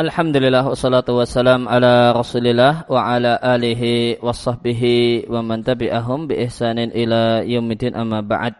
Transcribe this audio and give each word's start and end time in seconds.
Alhamdulillah 0.00 0.64
wassalatu 0.64 1.20
wassalam 1.20 1.68
ala 1.68 2.16
rasulillah 2.16 2.88
wa 2.88 3.04
ala 3.04 3.36
alihi 3.36 4.16
wa 4.24 4.32
sahbihi 4.32 5.28
wa 5.28 5.44
man 5.44 5.60
tabi'ahum 5.60 6.24
bi 6.24 6.40
ihsanin 6.40 6.88
ila 6.88 7.44
yaumidin 7.44 7.92
amma 7.92 8.24
ba'd. 8.24 8.56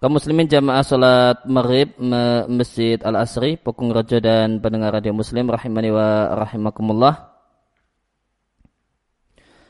Kaum 0.00 0.16
muslimin 0.16 0.48
jamaah 0.48 0.80
salat 0.80 1.44
maghrib 1.44 1.92
masjid 2.48 2.96
al-asri 3.04 3.60
Pokong 3.60 3.92
Raja 3.92 4.16
dan 4.16 4.64
pendengar 4.64 4.96
radio 4.96 5.12
muslim 5.12 5.52
rahimani 5.52 5.92
wa 5.92 6.40
rahimakumullah. 6.40 7.28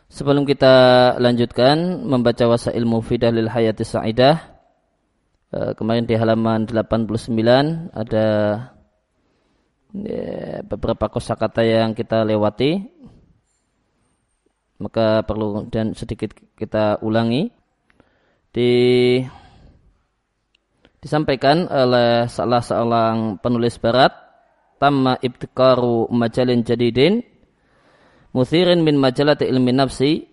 Sebelum 0.07 0.47
kita 0.47 1.19
lanjutkan 1.19 2.07
membaca 2.07 2.47
wasail 2.47 2.87
mufidah 2.87 3.35
lil 3.35 3.51
hayati 3.51 3.83
sa'idah 3.83 4.39
eh, 5.51 5.75
kemarin 5.75 6.07
di 6.07 6.15
halaman 6.15 6.71
89 6.71 7.91
ada 7.91 8.27
beberapa 10.69 11.09
kosakata 11.09 11.65
yang 11.65 11.97
kita 11.97 12.25
lewati 12.25 12.99
maka 14.79 15.27
perlu 15.27 15.67
dan 15.69 15.93
sedikit 15.93 16.33
kita 16.55 17.03
ulangi. 17.03 17.51
Di 18.49 18.73
disampaikan 20.99 21.69
oleh 21.69 22.27
salah 22.27 22.65
seorang 22.65 23.39
penulis 23.39 23.77
barat 23.79 24.11
tamma 24.83 25.21
ibtikaru 25.21 26.11
majalin 26.11 26.67
jadidin 26.67 27.23
muthirin 28.35 28.83
min 28.83 28.97
majalati 28.97 29.47
ilmi 29.47 29.75
nafsi. 29.75 30.27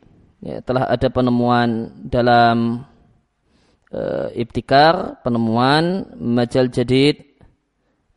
Ya, 0.46 0.62
telah 0.62 0.86
ada 0.86 1.10
penemuan 1.10 1.90
dalam 2.06 2.86
uh, 3.90 4.30
ibtikar 4.38 5.18
penemuan 5.26 6.14
majal 6.22 6.70
jadid 6.70 7.35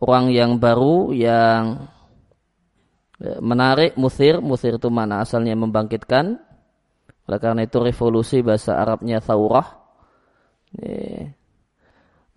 orang 0.02 0.30
yang 0.30 0.58
baru 0.58 1.10
yang 1.14 1.90
ya, 3.18 3.38
menarik 3.42 3.98
musir. 3.98 4.38
Musir 4.42 4.78
itu 4.78 4.88
mana? 4.90 5.22
Asalnya 5.22 5.54
membangkitkan. 5.58 6.38
Oleh 7.28 7.38
karena 7.42 7.66
itu 7.66 7.76
revolusi 7.82 8.40
bahasa 8.40 8.78
Arabnya 8.78 9.20
thawrah. 9.20 9.76
Ya. 10.76 11.32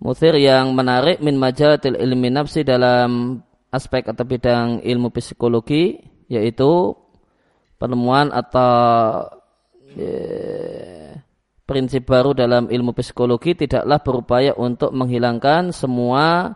musir 0.02 0.34
yang 0.40 0.72
menarik 0.72 1.20
min 1.20 1.36
majalatil 1.36 2.00
ilmi 2.00 2.32
nafsi 2.32 2.64
dalam 2.64 3.44
aspek 3.70 4.08
atau 4.08 4.24
bidang 4.24 4.80
ilmu 4.80 5.12
psikologi 5.12 6.00
yaitu 6.32 6.96
penemuan 7.76 8.32
atau 8.32 9.28
ya, 9.94 10.16
prinsip 11.68 12.08
baru 12.08 12.32
dalam 12.32 12.72
ilmu 12.72 12.96
psikologi 12.96 13.56
tidaklah 13.56 14.00
berupaya 14.00 14.52
untuk 14.56 14.96
menghilangkan 14.96 15.76
semua 15.76 16.56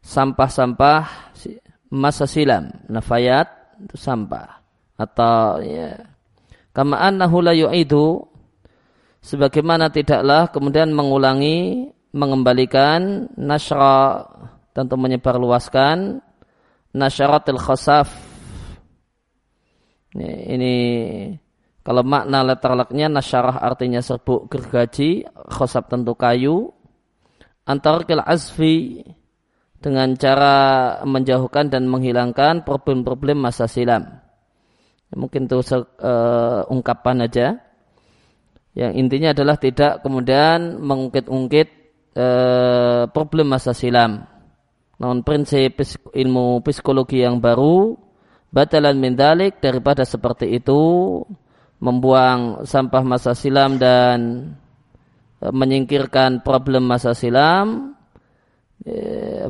sampah-sampah 0.00 1.32
masa 1.92 2.24
silam, 2.24 2.70
nafayat 2.88 3.48
itu 3.84 3.96
sampah. 3.96 4.60
Atau 5.00 5.64
ya. 5.64 5.96
Kama 6.76 7.00
annahu 7.00 7.40
la 7.40 7.56
yu'idu 7.56 8.20
sebagaimana 9.24 9.88
tidaklah 9.90 10.52
kemudian 10.52 10.92
mengulangi 10.92 11.88
mengembalikan 12.12 13.32
nasyra 13.34 14.28
tentu 14.76 14.94
menyebarluaskan 15.00 16.20
nasyaratil 16.94 17.60
khasaf. 17.60 18.08
Ini, 20.10 20.30
ini 20.52 20.74
kalau 21.86 22.02
makna 22.02 22.42
letterleknya 22.42 23.08
nasyarah 23.08 23.62
artinya 23.62 24.02
serbuk 24.02 24.50
gergaji 24.50 25.26
khasab 25.48 25.88
tentu 25.90 26.14
kayu. 26.18 26.70
Antar 27.64 28.02
kil 28.02 28.18
azfi 28.18 29.06
dengan 29.80 30.12
cara 30.14 30.56
menjauhkan 31.08 31.72
dan 31.72 31.88
menghilangkan 31.88 32.68
problem-problem 32.68 33.40
masa 33.40 33.64
silam. 33.64 34.20
Mungkin 35.10 35.50
itu 35.50 35.58
uh, 35.58 36.62
ungkapan 36.70 37.26
aja. 37.26 37.58
Yang 38.76 38.92
intinya 38.94 39.28
adalah 39.34 39.56
tidak 39.58 40.04
kemudian 40.06 40.78
mengungkit-ungkit 40.78 41.68
uh, 42.14 43.10
problem 43.10 43.50
masa 43.50 43.74
silam. 43.74 44.28
Namun 45.00 45.24
prinsip 45.26 45.82
ilmu 46.14 46.62
psikologi 46.62 47.24
yang 47.24 47.40
baru 47.42 47.96
batalan 48.52 49.00
mendalik 49.00 49.58
daripada 49.58 50.04
seperti 50.06 50.60
itu 50.60 50.78
membuang 51.80 52.68
sampah 52.68 53.02
masa 53.02 53.32
silam 53.32 53.80
dan 53.80 54.18
uh, 55.40 55.50
menyingkirkan 55.50 56.44
problem 56.44 56.86
masa 56.86 57.16
silam 57.16 57.96
Ya, 57.96 57.99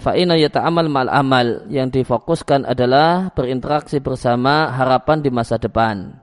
fa'ina 0.00 0.34
yata'amal 0.34 0.90
mal 0.90 1.06
amal 1.06 1.70
yang 1.70 1.86
difokuskan 1.88 2.66
adalah 2.66 3.30
berinteraksi 3.30 4.02
bersama 4.02 4.74
harapan 4.74 5.22
di 5.22 5.30
masa 5.30 5.56
depan. 5.56 6.18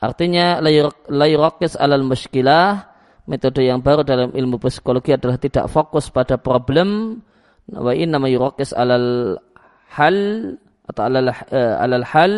Artinya 0.00 0.60
layurokis 1.08 1.76
alal 1.76 2.04
muskilah 2.04 2.88
metode 3.28 3.64
yang 3.64 3.84
baru 3.84 4.00
dalam 4.04 4.32
ilmu 4.32 4.56
psikologi 4.60 5.12
adalah 5.12 5.36
tidak 5.36 5.68
fokus 5.68 6.08
pada 6.08 6.40
problem 6.40 7.20
wa 7.68 7.92
inna 7.92 8.16
mayurokis 8.16 8.72
alal 8.72 9.36
hal 9.92 10.16
atau 10.88 11.02
alal, 11.06 11.30
uh, 11.30 11.74
alal 11.84 12.06
hal 12.08 12.32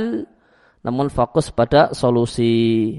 namun 0.82 1.06
fokus 1.08 1.54
pada 1.54 1.94
solusi. 1.94 2.98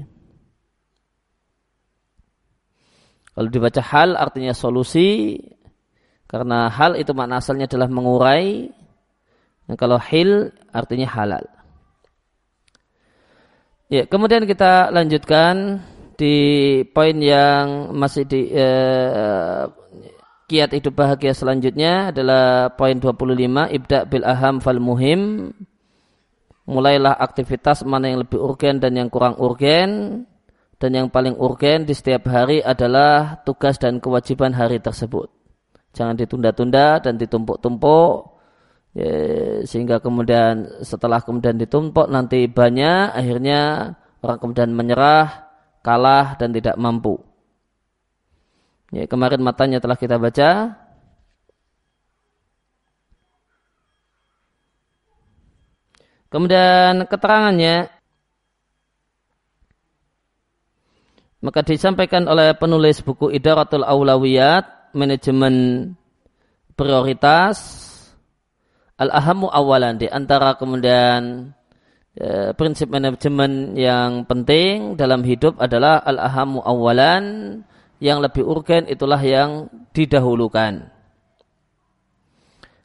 Kalau 3.34 3.50
dibaca 3.50 3.82
hal 3.82 4.14
artinya 4.16 4.54
solusi, 4.54 5.36
karena 6.34 6.66
hal 6.66 6.98
itu 6.98 7.14
makna 7.14 7.38
asalnya 7.38 7.70
adalah 7.70 7.86
mengurai. 7.86 8.66
Dan 9.70 9.78
kalau 9.78 10.02
hil 10.02 10.50
artinya 10.74 11.06
halal. 11.06 11.46
Ya, 13.86 14.10
kemudian 14.10 14.42
kita 14.42 14.90
lanjutkan 14.90 15.78
di 16.18 16.34
poin 16.90 17.14
yang 17.22 17.94
masih 17.94 18.26
di 18.26 18.50
eh, 18.50 19.62
kiat 20.50 20.74
hidup 20.74 20.94
bahagia 20.98 21.30
selanjutnya 21.38 22.10
adalah 22.10 22.74
poin 22.74 22.98
25 22.98 23.74
ibda 23.74 23.98
bil 24.06 24.26
aham 24.26 24.62
fal 24.62 24.78
muhim 24.78 25.50
mulailah 26.70 27.18
aktivitas 27.18 27.82
mana 27.82 28.14
yang 28.14 28.22
lebih 28.22 28.38
urgen 28.38 28.78
dan 28.78 28.94
yang 28.94 29.10
kurang 29.10 29.34
urgen 29.42 30.22
dan 30.78 30.90
yang 30.94 31.08
paling 31.10 31.34
urgen 31.34 31.82
di 31.82 31.94
setiap 31.96 32.30
hari 32.30 32.62
adalah 32.62 33.42
tugas 33.42 33.82
dan 33.82 33.98
kewajiban 33.98 34.54
hari 34.54 34.78
tersebut 34.78 35.33
jangan 35.94 36.18
ditunda-tunda 36.18 37.00
dan 37.00 37.14
ditumpuk-tumpuk. 37.16 38.34
Ya, 38.94 39.10
sehingga 39.66 39.98
kemudian 39.98 40.84
setelah 40.86 41.18
kemudian 41.18 41.58
ditumpuk 41.58 42.06
nanti 42.06 42.46
banyak 42.46 43.10
akhirnya 43.10 43.94
orang 44.22 44.38
kemudian 44.38 44.70
menyerah 44.70 45.50
kalah 45.82 46.38
dan 46.38 46.54
tidak 46.54 46.78
mampu. 46.78 47.18
Ya, 48.94 49.10
kemarin 49.10 49.42
matanya 49.42 49.82
telah 49.82 49.98
kita 49.98 50.22
baca. 50.22 50.78
Kemudian 56.30 57.06
keterangannya. 57.06 57.90
Maka 61.44 61.60
disampaikan 61.60 62.24
oleh 62.24 62.56
penulis 62.56 63.04
buku 63.04 63.28
Idaratul 63.34 63.84
Aulawiyat 63.84 64.83
manajemen 64.94 65.54
prioritas. 66.78 67.82
Al-ahamu 68.94 69.50
awalan 69.50 69.98
di 69.98 70.06
antara 70.06 70.54
kemudian 70.54 71.50
e, 72.14 72.54
prinsip 72.54 72.86
manajemen 72.86 73.74
yang 73.74 74.22
penting 74.22 74.94
dalam 74.94 75.26
hidup 75.26 75.58
adalah 75.58 75.98
al-ahamu 76.06 76.62
awalan. 76.62 77.24
Yang 78.02 78.18
lebih 78.30 78.44
urgen 78.44 78.84
itulah 78.90 79.18
yang 79.22 79.70
didahulukan. 79.96 80.92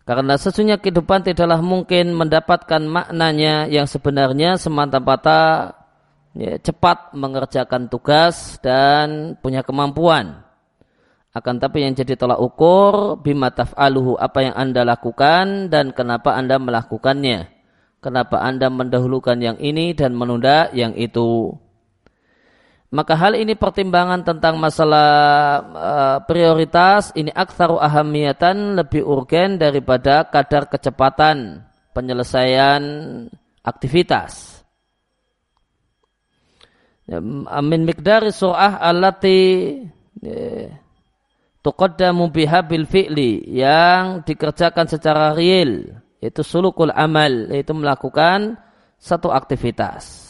Karena 0.05 0.33
sesungguhnya 0.41 0.81
kehidupan 0.81 1.21
tidaklah 1.21 1.61
mungkin 1.61 2.17
mendapatkan 2.17 2.81
maknanya 2.81 3.69
yang 3.69 3.85
sebenarnya 3.85 4.57
semata-mata 4.57 5.73
ya, 6.33 6.57
cepat 6.57 7.13
mengerjakan 7.13 7.93
tugas 7.93 8.57
dan 8.63 9.37
punya 9.37 9.61
kemampuan 9.61 10.48
akan 11.29 11.61
tapi 11.61 11.85
yang 11.85 11.93
jadi 11.93 12.17
tolak 12.17 12.41
ukur 12.41 13.21
bima 13.21 13.53
taf'aluhu 13.53 14.17
apa 14.17 14.49
yang 14.49 14.55
Anda 14.57 14.81
lakukan 14.81 15.69
dan 15.69 15.93
kenapa 15.93 16.33
Anda 16.33 16.57
melakukannya. 16.57 17.45
Kenapa 17.99 18.41
Anda 18.41 18.71
mendahulukan 18.71 19.37
yang 19.37 19.57
ini 19.61 19.93
dan 19.93 20.15
menunda 20.15 20.71
yang 20.73 20.95
itu. 20.95 21.53
Maka 22.89 23.13
hal 23.13 23.37
ini 23.37 23.53
pertimbangan 23.53 24.25
tentang 24.25 24.57
masalah 24.57 25.11
uh, 25.61 26.17
prioritas 26.25 27.13
ini 27.13 27.29
aktsaru 27.29 27.77
ahamiyatan 27.77 28.81
lebih 28.81 29.05
urgen 29.05 29.61
daripada 29.61 30.25
kadar 30.25 30.65
kecepatan 30.65 31.61
penyelesaian 31.93 32.81
aktivitas. 33.61 34.65
Amin 37.53 37.85
mikdari 37.85 38.33
surah 38.33 38.81
alati 38.81 39.41
ya, 40.21 40.73
tuqaddamu 41.65 42.31
biha 42.31 42.63
bil 42.65 42.87
fi'li 42.87 43.43
yang 43.47 44.23
dikerjakan 44.23 44.87
secara 44.87 45.35
real 45.35 46.01
yaitu 46.19 46.43
sulukul 46.43 46.91
amal, 46.91 47.47
yaitu 47.47 47.71
melakukan 47.71 48.59
satu 48.99 49.31
aktivitas. 49.31 50.27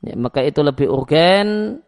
Ya, 0.00 0.16
maka 0.16 0.40
itu 0.40 0.64
lebih 0.64 0.88
urgen 0.88 1.80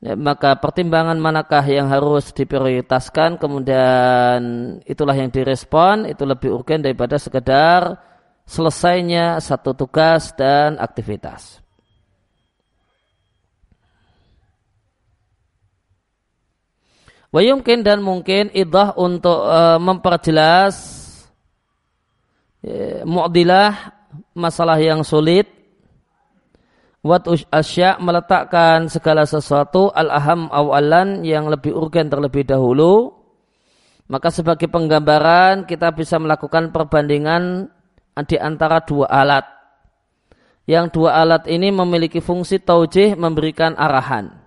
Ya, 0.00 0.16
maka 0.16 0.56
pertimbangan 0.56 1.20
manakah 1.20 1.60
yang 1.68 1.92
harus 1.92 2.32
diprioritaskan 2.32 3.36
kemudian 3.36 4.40
itulah 4.88 5.12
yang 5.12 5.28
direspon 5.28 6.08
itu 6.08 6.24
lebih 6.24 6.56
urgen 6.56 6.80
daripada 6.80 7.20
sekedar 7.20 8.00
selesainya 8.48 9.36
satu 9.44 9.76
tugas 9.76 10.32
dan 10.40 10.80
aktivitas. 10.80 11.59
Wayumkin 17.30 17.86
dan 17.86 18.02
mungkin 18.02 18.50
idah 18.50 18.98
untuk 18.98 19.46
uh, 19.46 19.78
memperjelas 19.78 20.74
ya, 22.58 23.06
mu'dilah 23.06 23.94
masalah 24.34 24.82
yang 24.82 25.06
sulit 25.06 25.60
Wat 27.00 27.24
asya 27.48 27.96
meletakkan 27.96 28.92
segala 28.92 29.24
sesuatu 29.24 29.88
al-aham 29.88 30.52
awalan 30.52 31.24
yang 31.24 31.48
lebih 31.48 31.72
urgen 31.72 32.12
terlebih 32.12 32.44
dahulu. 32.44 33.16
Maka 34.12 34.28
sebagai 34.28 34.68
penggambaran 34.68 35.64
kita 35.64 35.96
bisa 35.96 36.20
melakukan 36.20 36.68
perbandingan 36.68 37.72
di 38.28 38.36
antara 38.36 38.84
dua 38.84 39.08
alat. 39.08 39.48
Yang 40.68 41.00
dua 41.00 41.24
alat 41.24 41.48
ini 41.48 41.72
memiliki 41.72 42.20
fungsi 42.20 42.60
taujih 42.60 43.16
memberikan 43.16 43.80
arahan. 43.80 44.39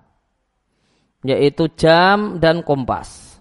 Yaitu 1.23 1.71
jam 1.79 2.37
dan 2.43 2.61
kompas. 2.63 3.39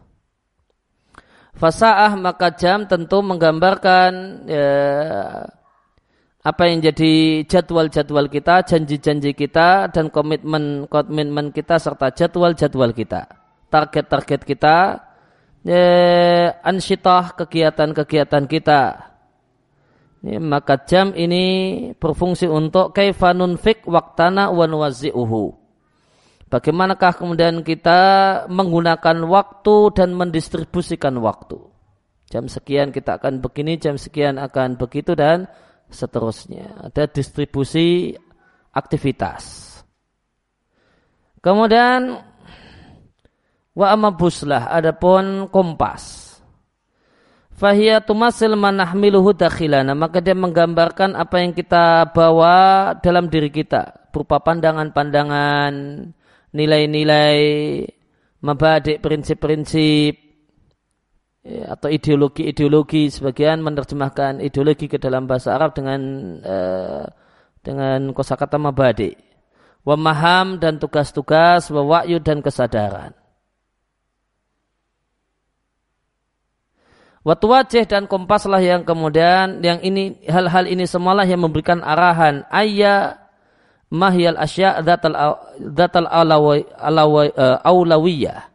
Fasaah 1.52 2.16
maka 2.16 2.54
jam 2.56 2.88
tentu 2.88 3.20
menggambarkan 3.22 4.12
ya, 4.48 4.66
apa 6.42 6.62
yang 6.66 6.82
jadi 6.82 7.44
jadwal-jadwal 7.46 8.26
kita, 8.26 8.66
janji-janji 8.66 9.30
kita, 9.30 9.86
dan 9.94 10.10
komitmen-komitmen 10.10 11.54
kita 11.54 11.78
serta 11.78 12.10
jadwal-jadwal 12.10 12.90
kita, 12.90 13.30
target-target 13.70 14.42
kita, 14.42 14.76
ya, 15.62 15.86
ansyitah 16.66 17.38
kegiatan-kegiatan 17.38 18.44
kita. 18.50 18.82
Ya, 20.22 20.38
maka 20.42 20.82
jam 20.82 21.14
ini 21.14 21.44
berfungsi 21.94 22.50
untuk 22.50 22.90
kaifanun 22.90 23.54
fik 23.54 23.86
waktana 23.86 24.50
wa 24.50 24.66
nuwazi'uhu. 24.66 25.61
Bagaimanakah 26.52 27.16
kemudian 27.16 27.64
kita 27.64 28.00
menggunakan 28.52 29.24
waktu 29.24 29.76
dan 29.96 30.12
mendistribusikan 30.12 31.16
waktu. 31.24 31.56
Jam 32.28 32.44
sekian 32.44 32.92
kita 32.92 33.16
akan 33.16 33.40
begini, 33.40 33.80
jam 33.80 33.96
sekian 33.96 34.36
akan 34.36 34.76
begitu 34.76 35.16
dan 35.16 35.48
seterusnya. 35.88 36.92
Ada 36.92 37.08
distribusi 37.08 38.12
aktivitas. 38.68 39.72
Kemudian 41.40 42.20
wa 43.72 43.86
amabuslah 43.88 44.68
adapun 44.68 45.48
kompas. 45.48 46.36
Fahiyya 47.56 48.04
tumasil 48.04 48.52
manahmiluhu 48.60 49.32
dakhilana. 49.32 49.96
Maka 49.96 50.20
dia 50.20 50.36
menggambarkan 50.36 51.16
apa 51.16 51.40
yang 51.40 51.56
kita 51.56 52.12
bawa 52.12 52.92
dalam 53.00 53.32
diri 53.32 53.48
kita. 53.48 54.12
Berupa 54.12 54.44
pandangan-pandangan, 54.44 55.72
nilai-nilai, 56.52 57.40
mabadik 58.44 59.00
prinsip-prinsip, 59.00 60.22
Ya, 61.42 61.74
atau 61.74 61.90
ideologi-ideologi 61.90 63.10
sebagian 63.10 63.66
menerjemahkan 63.66 64.38
ideologi 64.38 64.86
ke 64.86 64.94
dalam 65.02 65.26
bahasa 65.26 65.50
Arab 65.58 65.74
dengan 65.74 65.98
uh, 66.38 67.02
dengan 67.66 68.14
kosakata 68.14 68.62
mabadi. 68.62 69.10
Wa 69.82 69.98
maham 69.98 70.62
dan 70.62 70.78
tugas-tugas 70.78 71.66
wa 71.74 71.82
wa'yu 71.82 72.22
dan 72.22 72.46
kesadaran. 72.46 73.10
Waktu 77.26 77.46
wajah 77.50 77.84
dan 77.90 78.06
kompaslah 78.06 78.62
yang 78.62 78.86
kemudian 78.86 79.66
yang 79.66 79.82
ini 79.82 80.22
hal-hal 80.30 80.70
ini 80.70 80.86
semualah 80.86 81.26
yang 81.26 81.42
memberikan 81.42 81.82
arahan. 81.82 82.46
Ayya 82.54 83.18
mahyal 83.92 84.40
asya 84.40 84.80
datal 84.80 85.12
datal 85.60 86.08
alawi, 86.08 86.64
alawi, 86.80 87.28
uh, 87.36 87.60
aulawiyah 87.60 88.48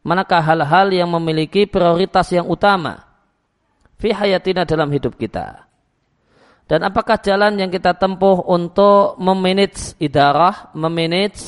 manakah 0.00 0.40
hal-hal 0.40 0.88
yang 0.88 1.12
memiliki 1.12 1.68
prioritas 1.68 2.32
yang 2.32 2.48
utama 2.48 3.04
fi 4.00 4.16
hayatina 4.16 4.64
dalam 4.64 4.88
hidup 4.88 5.18
kita. 5.20 5.68
Dan 6.68 6.84
apakah 6.84 7.16
jalan 7.20 7.56
yang 7.56 7.72
kita 7.72 7.96
tempuh 7.96 8.44
untuk 8.44 9.16
memanage 9.16 9.96
idarah, 9.96 10.68
memanage 10.76 11.40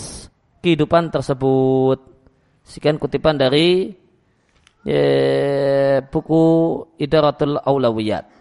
kehidupan 0.65 1.13
tersebut. 1.13 2.01
Sekian 2.65 2.97
kutipan 2.97 3.37
dari 3.37 3.93
eh, 4.89 6.01
buku 6.09 6.45
Idaratul 6.97 7.61
Aulawiyat. 7.61 8.40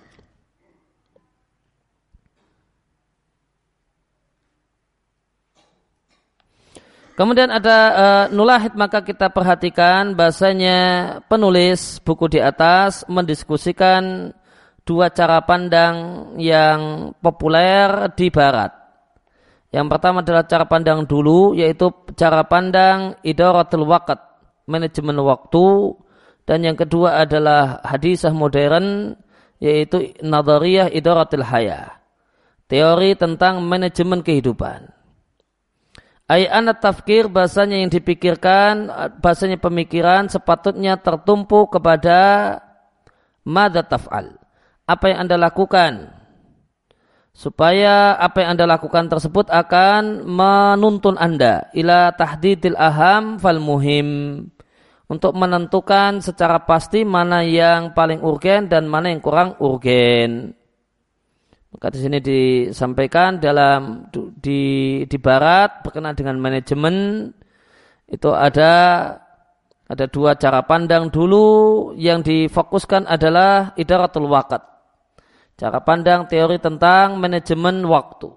Kemudian 7.20 7.52
ada 7.52 7.78
uh, 7.92 8.26
nulahid 8.32 8.80
maka 8.80 9.04
kita 9.04 9.28
perhatikan 9.28 10.16
bahasanya 10.16 10.80
penulis 11.28 12.00
buku 12.00 12.32
di 12.32 12.40
atas 12.40 13.04
mendiskusikan 13.12 14.32
dua 14.88 15.12
cara 15.12 15.44
pandang 15.44 16.32
yang 16.40 17.12
populer 17.20 18.08
di 18.16 18.32
barat. 18.32 18.72
Yang 19.68 19.88
pertama 19.92 20.24
adalah 20.24 20.48
cara 20.48 20.64
pandang 20.64 21.04
dulu 21.04 21.60
yaitu 21.60 21.92
cara 22.16 22.48
pandang 22.48 23.20
idaratul 23.20 23.84
waqt, 23.84 24.16
manajemen 24.72 25.20
waktu 25.20 26.00
dan 26.48 26.64
yang 26.64 26.80
kedua 26.80 27.20
adalah 27.20 27.84
hadisah 27.84 28.32
modern 28.32 29.20
yaitu 29.60 30.16
nadariyah 30.24 30.88
idaratul 30.88 31.44
haya. 31.44 32.00
Teori 32.72 33.20
tentang 33.20 33.60
manajemen 33.60 34.24
kehidupan. 34.24 34.99
Ay 36.30 36.46
anak 36.46 36.86
tafkir 36.86 37.26
bahasanya 37.26 37.82
yang 37.82 37.90
dipikirkan, 37.90 38.86
bahasanya 39.18 39.58
pemikiran 39.58 40.30
sepatutnya 40.30 41.02
tertumpu 41.02 41.66
kepada 41.66 42.54
mada 43.42 43.82
taf'al. 43.82 44.38
Apa 44.86 45.10
yang 45.10 45.26
anda 45.26 45.42
lakukan? 45.42 46.14
Supaya 47.34 48.14
apa 48.14 48.46
yang 48.46 48.54
anda 48.54 48.70
lakukan 48.70 49.10
tersebut 49.10 49.50
akan 49.50 50.28
menuntun 50.30 51.18
anda 51.18 51.66
ila 51.74 52.14
tahdidil 52.14 52.78
aham 52.78 53.42
fal 53.42 53.58
muhim. 53.58 54.10
Untuk 55.10 55.34
menentukan 55.34 56.22
secara 56.22 56.62
pasti 56.62 57.02
mana 57.02 57.42
yang 57.42 57.98
paling 57.98 58.22
urgen 58.22 58.70
dan 58.70 58.86
mana 58.86 59.10
yang 59.10 59.26
kurang 59.26 59.58
urgen. 59.58 60.54
Maka 61.70 61.94
di 61.94 62.00
sini 62.02 62.18
disampaikan 62.18 63.38
dalam 63.38 64.10
di 64.42 64.62
di 65.06 65.18
barat 65.22 65.86
berkenaan 65.86 66.18
dengan 66.18 66.42
manajemen 66.42 67.30
itu 68.10 68.30
ada 68.34 68.74
ada 69.90 70.06
dua 70.10 70.34
cara 70.34 70.66
pandang 70.66 71.14
dulu 71.14 71.94
yang 71.94 72.26
difokuskan 72.26 73.06
adalah 73.06 73.78
idaratul 73.78 74.26
wakat. 74.30 74.66
Cara 75.58 75.82
pandang 75.86 76.26
teori 76.26 76.58
tentang 76.58 77.22
manajemen 77.22 77.86
waktu. 77.86 78.30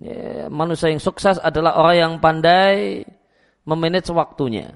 Ya, 0.00 0.48
manusia 0.48 0.88
yang 0.88 1.02
sukses 1.02 1.36
adalah 1.38 1.78
orang 1.78 1.96
yang 1.98 2.12
pandai 2.18 3.04
memanage 3.62 4.10
waktunya. 4.10 4.74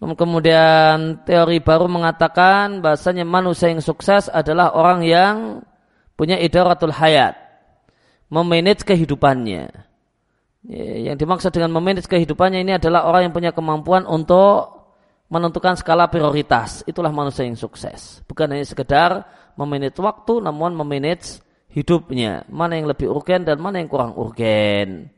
Kemudian 0.00 1.24
teori 1.24 1.64
baru 1.64 1.88
mengatakan 1.88 2.84
bahasanya 2.84 3.24
manusia 3.24 3.72
yang 3.72 3.80
sukses 3.80 4.28
adalah 4.28 4.76
orang 4.76 5.00
yang 5.06 5.36
punya 6.14 6.38
idaratul 6.38 6.94
hayat, 6.94 7.34
memanage 8.30 8.86
kehidupannya. 8.86 9.70
Ya, 10.64 11.12
yang 11.12 11.16
dimaksud 11.20 11.52
dengan 11.52 11.76
memanage 11.76 12.08
kehidupannya 12.08 12.64
ini 12.64 12.72
adalah 12.80 13.04
orang 13.04 13.28
yang 13.28 13.34
punya 13.36 13.52
kemampuan 13.52 14.08
untuk 14.08 14.88
menentukan 15.28 15.76
skala 15.76 16.08
prioritas. 16.08 16.80
Itulah 16.88 17.12
manusia 17.12 17.44
yang 17.44 17.58
sukses. 17.58 18.24
Bukan 18.24 18.48
hanya 18.48 18.64
sekedar 18.64 19.28
memanage 19.60 20.00
waktu, 20.00 20.40
namun 20.40 20.72
memanage 20.72 21.44
hidupnya. 21.68 22.48
Mana 22.48 22.80
yang 22.80 22.88
lebih 22.88 23.12
urgen 23.12 23.44
dan 23.44 23.60
mana 23.60 23.82
yang 23.82 23.92
kurang 23.92 24.16
urgen. 24.16 25.12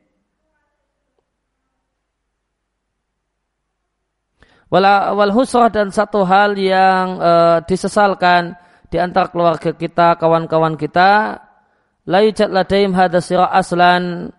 Wal 4.66 5.30
husrah 5.30 5.70
dan 5.70 5.94
satu 5.94 6.26
hal 6.26 6.58
yang 6.58 7.22
uh, 7.22 7.58
disesalkan 7.62 8.58
di 8.86 8.96
antara 9.02 9.28
keluarga 9.30 9.74
kita, 9.74 10.18
kawan-kawan 10.18 10.78
kita, 10.78 11.40
la 12.06 12.18
yujad 12.22 12.50
ladaim 12.50 12.94
hadasira 12.94 13.50
aslan 13.50 14.30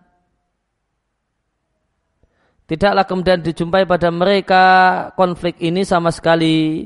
Tidaklah 2.68 3.08
kemudian 3.08 3.40
dijumpai 3.40 3.88
pada 3.88 4.12
mereka 4.12 4.64
konflik 5.16 5.56
ini 5.56 5.88
sama 5.88 6.12
sekali. 6.12 6.84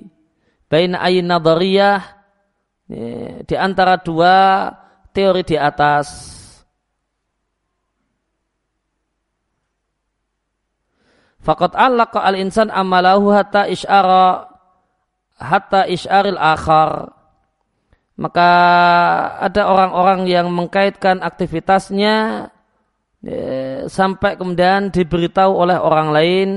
Bain 0.71 0.95
ayin 0.95 1.26
nadariyah 1.26 2.23
di 3.42 3.57
antara 3.59 3.99
dua 3.99 4.71
teori 5.11 5.42
di 5.42 5.59
atas. 5.59 6.07
Fakat 11.42 11.75
allaqa 11.75 12.23
al-insan 12.31 12.71
amalahu 12.71 13.35
hatta 13.35 13.66
isyara 13.66 14.47
hatta 15.35 15.90
isyaril 15.90 16.38
akhar. 16.38 17.11
Maka 18.23 18.50
ada 19.43 19.67
orang-orang 19.67 20.31
yang 20.31 20.47
mengkaitkan 20.55 21.19
aktivitasnya 21.19 22.47
eh, 23.26 23.91
sampai 23.91 24.38
kemudian 24.38 24.95
diberitahu 24.95 25.50
oleh 25.50 25.75
orang 25.75 26.09
lain 26.14 26.49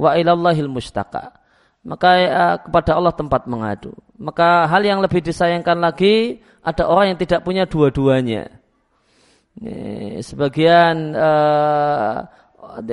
wa 0.00 0.16
ilallahil 0.16 0.72
mustaqa 0.72 1.44
maka 1.84 2.10
uh, 2.16 2.56
kepada 2.64 2.96
Allah 2.96 3.12
tempat 3.12 3.44
mengadu. 3.44 3.92
Maka 4.16 4.64
hal 4.66 4.82
yang 4.82 5.04
lebih 5.04 5.20
disayangkan 5.20 5.78
lagi 5.78 6.40
ada 6.64 6.88
orang 6.88 7.14
yang 7.14 7.20
tidak 7.20 7.44
punya 7.44 7.68
dua-duanya. 7.68 8.48
Sebagian 10.24 11.14
uh, 11.14 12.26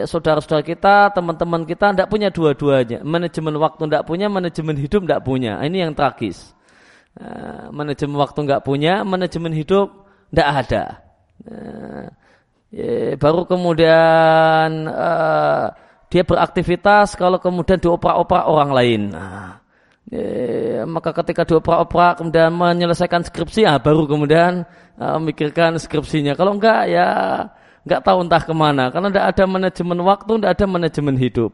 saudara-saudara 0.06 0.62
kita, 0.62 1.10
teman-teman 1.16 1.66
kita 1.66 1.96
tidak 1.96 2.12
punya 2.12 2.30
dua-duanya. 2.30 3.02
Manajemen 3.02 3.56
waktu 3.58 3.88
tidak 3.88 4.06
punya, 4.06 4.28
manajemen 4.28 4.76
hidup 4.78 5.02
tidak 5.08 5.24
punya. 5.26 5.58
Ini 5.64 5.88
yang 5.88 5.96
tragis. 5.96 6.54
Uh, 7.12 7.68
manajemen 7.76 8.16
waktu 8.16 8.40
nggak 8.48 8.64
punya, 8.64 9.04
manajemen 9.04 9.52
hidup 9.52 10.08
tidak 10.32 10.48
ada. 10.64 10.84
Uh, 11.44 12.08
baru 13.20 13.44
kemudian 13.44 14.88
uh, 14.88 15.76
dia 16.08 16.24
beraktivitas 16.24 17.20
kalau 17.20 17.40
kemudian 17.40 17.80
dioprak-oprak 17.84 18.44
orang 18.48 18.72
lain. 18.76 19.02
Nah, 19.16 19.64
e, 20.12 20.84
maka 20.84 21.16
ketika 21.16 21.48
dioprak-oprak 21.48 22.20
kemudian 22.20 22.52
menyelesaikan 22.52 23.24
skripsi, 23.24 23.64
ya 23.64 23.80
baru 23.80 24.04
kemudian 24.12 24.68
memikirkan 25.00 25.80
skripsinya. 25.80 26.36
Kalau 26.36 26.60
enggak 26.60 26.92
ya 26.92 27.08
enggak 27.88 28.02
tahu 28.04 28.28
entah 28.28 28.44
ke 28.44 28.52
mana. 28.52 28.92
Karena 28.92 29.08
tidak 29.08 29.26
ada 29.32 29.44
manajemen 29.48 30.00
waktu, 30.04 30.32
tidak 30.36 30.52
ada 30.52 30.66
manajemen 30.68 31.16
hidup. 31.16 31.52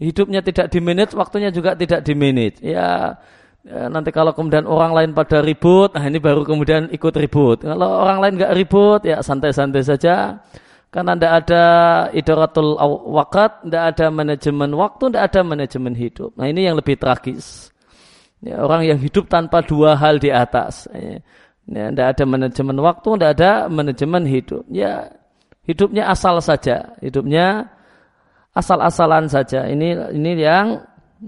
Hidupnya 0.00 0.40
tidak 0.42 0.66
dimanage, 0.74 1.12
waktunya 1.14 1.54
juga 1.54 1.78
tidak 1.78 2.02
dimanage. 2.02 2.58
Ya, 2.64 3.20
ya 3.64 3.88
nanti 3.88 4.12
kalau 4.12 4.36
kemudian 4.36 4.68
orang 4.68 4.92
lain 4.92 5.10
pada 5.16 5.40
ribut, 5.40 5.96
nah 5.96 6.04
ini 6.04 6.20
baru 6.20 6.44
kemudian 6.44 6.92
ikut 6.92 7.14
ribut. 7.16 7.64
Kalau 7.64 8.04
orang 8.04 8.20
lain 8.20 8.32
enggak 8.36 8.54
ribut, 8.54 9.00
ya 9.08 9.24
santai-santai 9.24 9.82
saja. 9.82 10.38
Karena 10.94 11.18
tidak 11.18 11.32
ada 11.42 11.64
idoratul 12.14 12.78
wakat, 13.10 13.66
tidak 13.66 13.82
ada 13.90 14.06
manajemen 14.14 14.70
waktu, 14.78 15.10
tidak 15.10 15.24
ada 15.26 15.40
manajemen 15.42 15.94
hidup. 15.98 16.30
Nah 16.38 16.46
ini 16.46 16.70
yang 16.70 16.78
lebih 16.78 16.94
tragis. 16.94 17.74
Ya, 18.38 18.62
orang 18.62 18.86
yang 18.86 19.02
hidup 19.02 19.26
tanpa 19.26 19.64
dua 19.66 19.98
hal 19.98 20.22
di 20.22 20.30
atas. 20.30 20.86
Ya, 20.94 21.90
tidak 21.90 22.06
ada 22.14 22.24
manajemen 22.28 22.76
waktu, 22.78 23.08
tidak 23.16 23.30
ada 23.40 23.50
manajemen 23.66 24.22
hidup. 24.22 24.62
Ya, 24.70 25.10
hidupnya 25.66 26.12
asal 26.12 26.38
saja. 26.38 26.94
Hidupnya 27.02 27.74
asal-asalan 28.54 29.26
saja. 29.26 29.66
Ini 29.66 30.14
ini 30.14 30.38
yang 30.38 30.78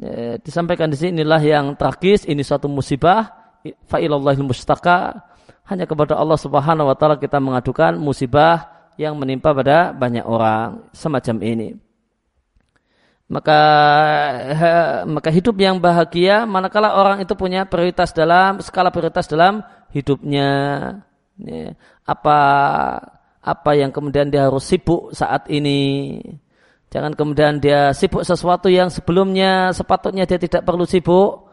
ya, 0.01 0.37
disampaikan 0.41 0.93
di 0.93 0.97
sini 0.99 1.23
inilah 1.23 1.43
yang 1.43 1.67
tragis. 1.77 2.25
Ini 2.29 2.41
suatu 2.45 2.67
musibah. 2.69 3.33
Fa'ilallahil 3.65 4.47
mustaka. 4.47 5.27
Hanya 5.67 5.85
kepada 5.85 6.15
Allah 6.15 6.39
subhanahu 6.39 6.87
wa 6.87 6.95
ta'ala 6.95 7.19
kita 7.19 7.43
mengadukan 7.43 7.99
musibah 7.99 8.71
yang 8.97 9.19
menimpa 9.19 9.51
pada 9.53 9.91
banyak 9.91 10.23
orang 10.23 10.87
semacam 10.95 11.37
ini. 11.43 11.69
Maka 13.27 13.61
maka 15.03 15.35
hidup 15.35 15.59
yang 15.59 15.83
bahagia 15.83 16.47
manakala 16.47 16.95
orang 16.95 17.27
itu 17.27 17.35
punya 17.35 17.67
prioritas 17.67 18.15
dalam 18.15 18.63
skala 18.63 18.95
prioritas 18.95 19.27
dalam 19.27 19.67
hidupnya. 19.91 20.51
Ya, 21.37 21.75
apa 22.07 22.39
apa 23.43 23.71
yang 23.75 23.91
kemudian 23.91 24.31
dia 24.31 24.47
harus 24.47 24.63
sibuk 24.63 25.11
saat 25.11 25.51
ini. 25.51 26.23
Jangan 26.87 27.13
kemudian 27.19 27.59
dia 27.59 27.91
sibuk 27.91 28.23
sesuatu 28.23 28.71
yang 28.71 28.89
sebelumnya 28.89 29.75
sepatutnya 29.75 30.23
dia 30.23 30.39
tidak 30.39 30.63
perlu 30.63 30.87
sibuk 30.87 31.51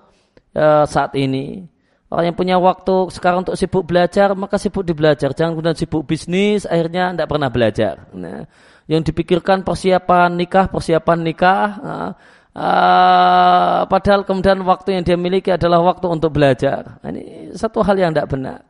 uh, 0.53 0.85
saat 0.85 1.17
ini. 1.17 1.65
Orang 2.13 2.29
yang 2.29 2.37
punya 2.37 2.61
waktu 2.61 3.09
sekarang 3.09 3.41
untuk 3.41 3.57
sibuk 3.57 3.89
belajar, 3.89 4.37
maka 4.37 4.61
sibuk 4.61 4.85
di 4.85 4.93
belajar. 4.93 5.33
Jangan 5.33 5.57
kemudian 5.57 5.73
sibuk 5.73 6.05
bisnis, 6.05 6.69
akhirnya 6.69 7.09
tidak 7.09 7.25
pernah 7.25 7.49
belajar. 7.49 8.05
Nah, 8.13 8.45
yang 8.85 9.01
dipikirkan 9.01 9.65
persiapan 9.65 10.29
nikah, 10.37 10.69
persiapan 10.69 11.17
nikah, 11.25 11.65
nah, 11.81 12.09
uh, 12.53 13.81
padahal 13.89 14.29
kemudian 14.29 14.61
waktu 14.61 15.01
yang 15.01 15.01
dia 15.01 15.17
miliki 15.17 15.49
adalah 15.49 15.81
waktu 15.81 16.05
untuk 16.05 16.37
belajar. 16.37 17.01
Nah, 17.01 17.09
ini 17.09 17.49
satu 17.57 17.81
hal 17.81 17.97
yang 17.97 18.13
tidak 18.13 18.29
benar. 18.29 18.61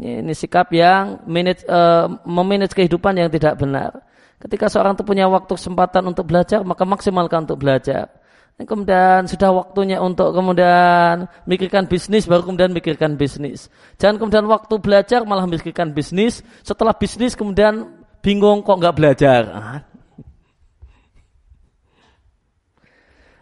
Ini, 0.00 0.24
ini 0.24 0.32
sikap 0.32 0.72
yang 0.72 1.20
manage, 1.28 1.60
uh, 1.68 2.08
memanage 2.24 2.72
kehidupan 2.72 3.12
yang 3.12 3.28
tidak 3.28 3.60
benar. 3.60 3.92
Ketika 4.40 4.72
seorang 4.72 4.96
itu 4.96 5.04
punya 5.04 5.28
waktu 5.28 5.52
kesempatan 5.52 6.00
untuk 6.08 6.24
belajar, 6.24 6.64
maka 6.64 6.88
maksimalkan 6.88 7.44
untuk 7.44 7.60
belajar. 7.60 8.08
Kemudian 8.60 9.24
sudah 9.24 9.56
waktunya 9.56 9.96
untuk 10.04 10.36
kemudian 10.36 11.24
mikirkan 11.48 11.88
bisnis 11.88 12.28
baru 12.28 12.44
kemudian 12.44 12.76
mikirkan 12.76 13.16
bisnis. 13.16 13.72
Jangan 13.96 14.20
kemudian 14.20 14.44
waktu 14.52 14.76
belajar 14.76 15.24
malah 15.24 15.48
mikirkan 15.48 15.96
bisnis. 15.96 16.44
Setelah 16.60 16.92
bisnis 16.92 17.32
kemudian 17.32 17.88
bingung 18.20 18.60
kok 18.60 18.76
nggak 18.80 18.96
belajar. 18.96 19.42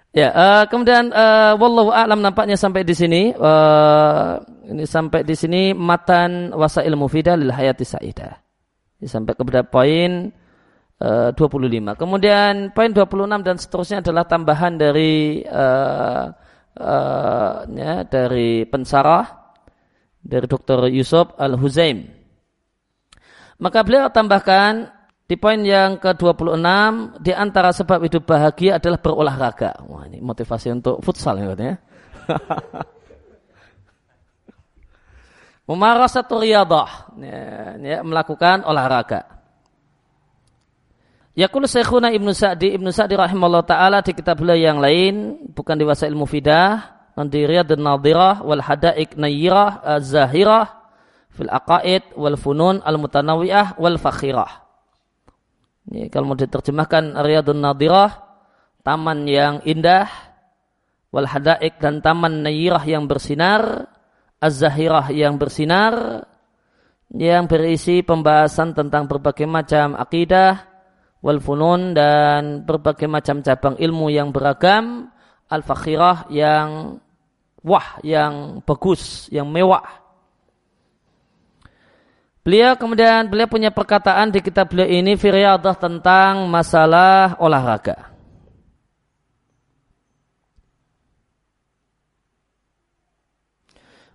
Ya 0.09 0.33
uh, 0.35 0.65
kemudian 0.67 1.13
uh, 1.15 1.55
wallahu 1.61 1.95
a'lam 1.95 2.19
nampaknya 2.25 2.57
sampai 2.59 2.83
di 2.83 2.97
sini. 2.97 3.31
Uh, 3.37 4.41
ini 4.67 4.83
sampai 4.89 5.23
di 5.23 5.37
sini 5.37 5.77
matan 5.77 6.51
wasail 6.57 6.97
mufidah 6.97 7.37
lil 7.39 7.53
hayati 7.53 7.85
sa'idah. 7.87 8.35
Sampai 9.05 9.37
kepada 9.37 9.63
poin 9.69 10.33
25. 10.99 11.39
Eh, 11.39 11.95
Kemudian 11.95 12.75
poin 12.75 12.91
26 12.91 13.47
dan 13.47 13.57
seterusnya 13.57 13.99
adalah 14.03 14.27
tambahan 14.27 14.75
dari 14.75 15.47
uh, 15.47 16.27
uh, 16.75 17.55
ya, 17.71 18.03
dari 18.03 18.67
pensarah 18.67 19.55
dari 20.19 20.51
Dr. 20.51 20.91
Yusuf 20.91 21.39
Al-Huzaim. 21.39 22.03
Maka 23.59 23.83
beliau 23.87 24.11
tambahkan 24.11 24.91
di 25.29 25.37
poin 25.39 25.63
yang 25.63 26.03
ke-26 26.03 26.67
di 27.23 27.31
antara 27.35 27.71
sebab 27.71 28.03
hidup 28.03 28.27
bahagia 28.27 28.83
adalah 28.83 28.99
berolahraga. 28.99 29.79
Wah, 29.87 30.07
ini 30.11 30.19
motivasi 30.19 30.75
untuk 30.75 30.99
futsal 31.03 31.39
ya. 31.39 31.55
Memarasatu 35.69 36.41
riyadah, 36.41 37.13
ya, 37.21 37.77
ya, 37.77 38.01
melakukan 38.01 38.65
olahraga. 38.65 39.38
Yakul 41.39 41.71
Syekhuna 41.71 42.11
Ibnu 42.11 42.35
Sa'di 42.35 42.75
Ibnu 42.75 42.91
Sa'di 42.91 43.15
rahimahullah 43.15 43.63
taala 43.63 44.03
di 44.03 44.11
kitab 44.11 44.43
beliau 44.43 44.59
yang 44.59 44.83
lain 44.83 45.47
bukan 45.55 45.79
di 45.79 45.87
Wasail 45.87 46.19
Mufidah 46.19 46.99
di 47.31 47.47
Riyadun 47.47 47.79
Nadhirah 47.79 48.43
wal 48.43 48.59
Hadaik 48.59 49.15
Nayyirah 49.15 49.87
Az-Zahirah 49.87 50.67
fil 51.31 51.47
Aqaid 51.47 52.19
wal 52.19 52.35
Funun 52.35 52.83
Al-Mutanawiyah 52.83 53.79
wal 53.79 54.03
Fakhirah. 54.03 54.67
Ini 55.95 56.11
kalau 56.11 56.35
mau 56.35 56.39
diterjemahkan 56.39 57.15
Riyadun 57.23 57.63
Nadhirah 57.63 58.19
taman 58.83 59.31
yang 59.31 59.63
indah 59.63 60.11
wal 61.15 61.31
Hadaik 61.31 61.79
dan 61.79 62.03
taman 62.03 62.43
Nayyirah 62.43 62.83
yang 62.83 63.07
bersinar 63.07 63.87
Az-Zahirah 64.43 65.15
yang 65.15 65.39
bersinar 65.39 66.27
yang 67.15 67.47
berisi 67.47 68.03
pembahasan 68.03 68.75
tentang 68.75 69.07
berbagai 69.07 69.47
macam 69.47 69.95
akidah 69.95 70.68
wal 71.25 71.41
funun 71.43 71.97
dan 71.97 72.63
berbagai 72.63 73.11
macam 73.11 73.43
cabang 73.43 73.75
ilmu 73.79 74.11
yang 74.11 74.31
beragam 74.31 75.11
al 75.49 75.63
fakhirah 75.65 76.29
yang 76.31 77.01
wah 77.65 77.99
yang 78.05 78.61
bagus 78.63 79.27
yang 79.33 79.49
mewah. 79.49 79.85
Beliau 82.43 82.81
kemudian 82.81 83.29
beliau 83.29 83.49
punya 83.51 83.69
perkataan 83.69 84.33
di 84.33 84.41
kitab 84.41 84.73
beliau 84.73 84.89
ini 84.89 85.21
firyadah 85.21 85.77
tentang 85.77 86.49
masalah 86.49 87.37
olahraga 87.37 88.18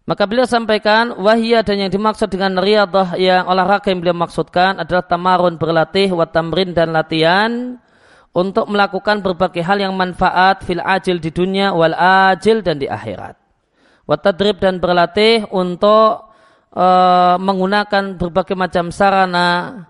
Maka 0.03 0.27
beliau 0.27 0.43
sampaikan 0.43 1.15
wahia 1.15 1.63
dan 1.63 1.87
yang 1.87 1.91
dimaksud 1.91 2.27
dengan 2.27 2.59
riadah 2.59 3.15
yang 3.15 3.47
olahraga 3.47 3.87
yang 3.87 4.03
beliau 4.03 4.19
maksudkan 4.19 4.75
adalah 4.83 5.07
tamarun 5.07 5.55
berlatih, 5.55 6.11
watamrin 6.11 6.75
dan 6.75 6.91
latihan 6.91 7.79
untuk 8.35 8.67
melakukan 8.67 9.23
berbagai 9.23 9.63
hal 9.63 9.79
yang 9.79 9.95
manfaat 9.95 10.67
fil 10.67 10.83
ajil 10.83 11.23
di 11.23 11.31
dunia 11.31 11.71
wal 11.71 11.95
ajil 11.95 12.59
dan 12.59 12.83
di 12.83 12.91
akhirat. 12.91 13.39
Watadrib 14.03 14.59
dan 14.59 14.83
berlatih 14.83 15.47
untuk 15.55 16.35
uh, 16.75 17.39
menggunakan 17.39 18.19
berbagai 18.19 18.59
macam 18.59 18.91
sarana 18.91 19.87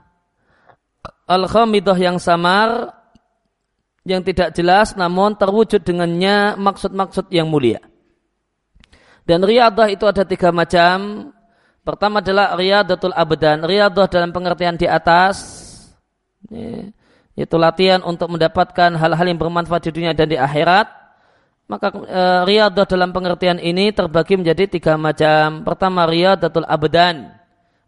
al-khamidah 1.25 1.97
yang 1.97 2.21
samar 2.21 2.93
yang 4.05 4.21
tidak 4.21 4.53
jelas 4.53 4.93
namun 4.93 5.33
terwujud 5.33 5.81
dengannya 5.81 6.53
maksud-maksud 6.59 7.33
yang 7.33 7.49
mulia 7.49 7.81
Dan 9.23 9.39
riadah 9.43 9.87
itu 9.87 10.03
ada 10.03 10.27
tiga 10.27 10.51
macam. 10.51 11.29
Pertama 11.83 12.19
adalah 12.23 12.55
riyadatul 12.55 13.15
abdan. 13.15 13.63
Riadah 13.63 14.07
dalam 14.07 14.31
pengertian 14.31 14.75
di 14.75 14.87
atas. 14.87 15.63
Itu 17.33 17.55
latihan 17.57 18.03
untuk 18.03 18.31
mendapatkan 18.31 18.93
hal-hal 18.95 19.25
yang 19.25 19.39
bermanfaat 19.39 19.89
di 19.89 19.91
dunia 19.91 20.11
dan 20.11 20.27
di 20.27 20.37
akhirat. 20.39 20.87
Maka 21.71 21.95
e, 21.95 22.21
riadah 22.43 22.83
dalam 22.83 23.15
pengertian 23.15 23.57
ini 23.57 23.95
terbagi 23.95 24.35
menjadi 24.35 24.67
tiga 24.67 24.99
macam. 24.99 25.63
Pertama 25.63 26.03
riyadatul 26.03 26.67
abdan. 26.67 27.31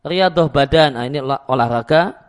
Riadah 0.08 0.48
badan. 0.48 0.90
Nah, 0.96 1.04
ini 1.08 1.20
olahraga. 1.24 2.26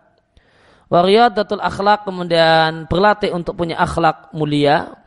Wariyadatul 0.87 1.59
akhlak 1.59 2.07
kemudian 2.07 2.87
berlatih 2.87 3.35
untuk 3.35 3.59
punya 3.59 3.75
akhlak 3.75 4.31
mulia. 4.31 5.06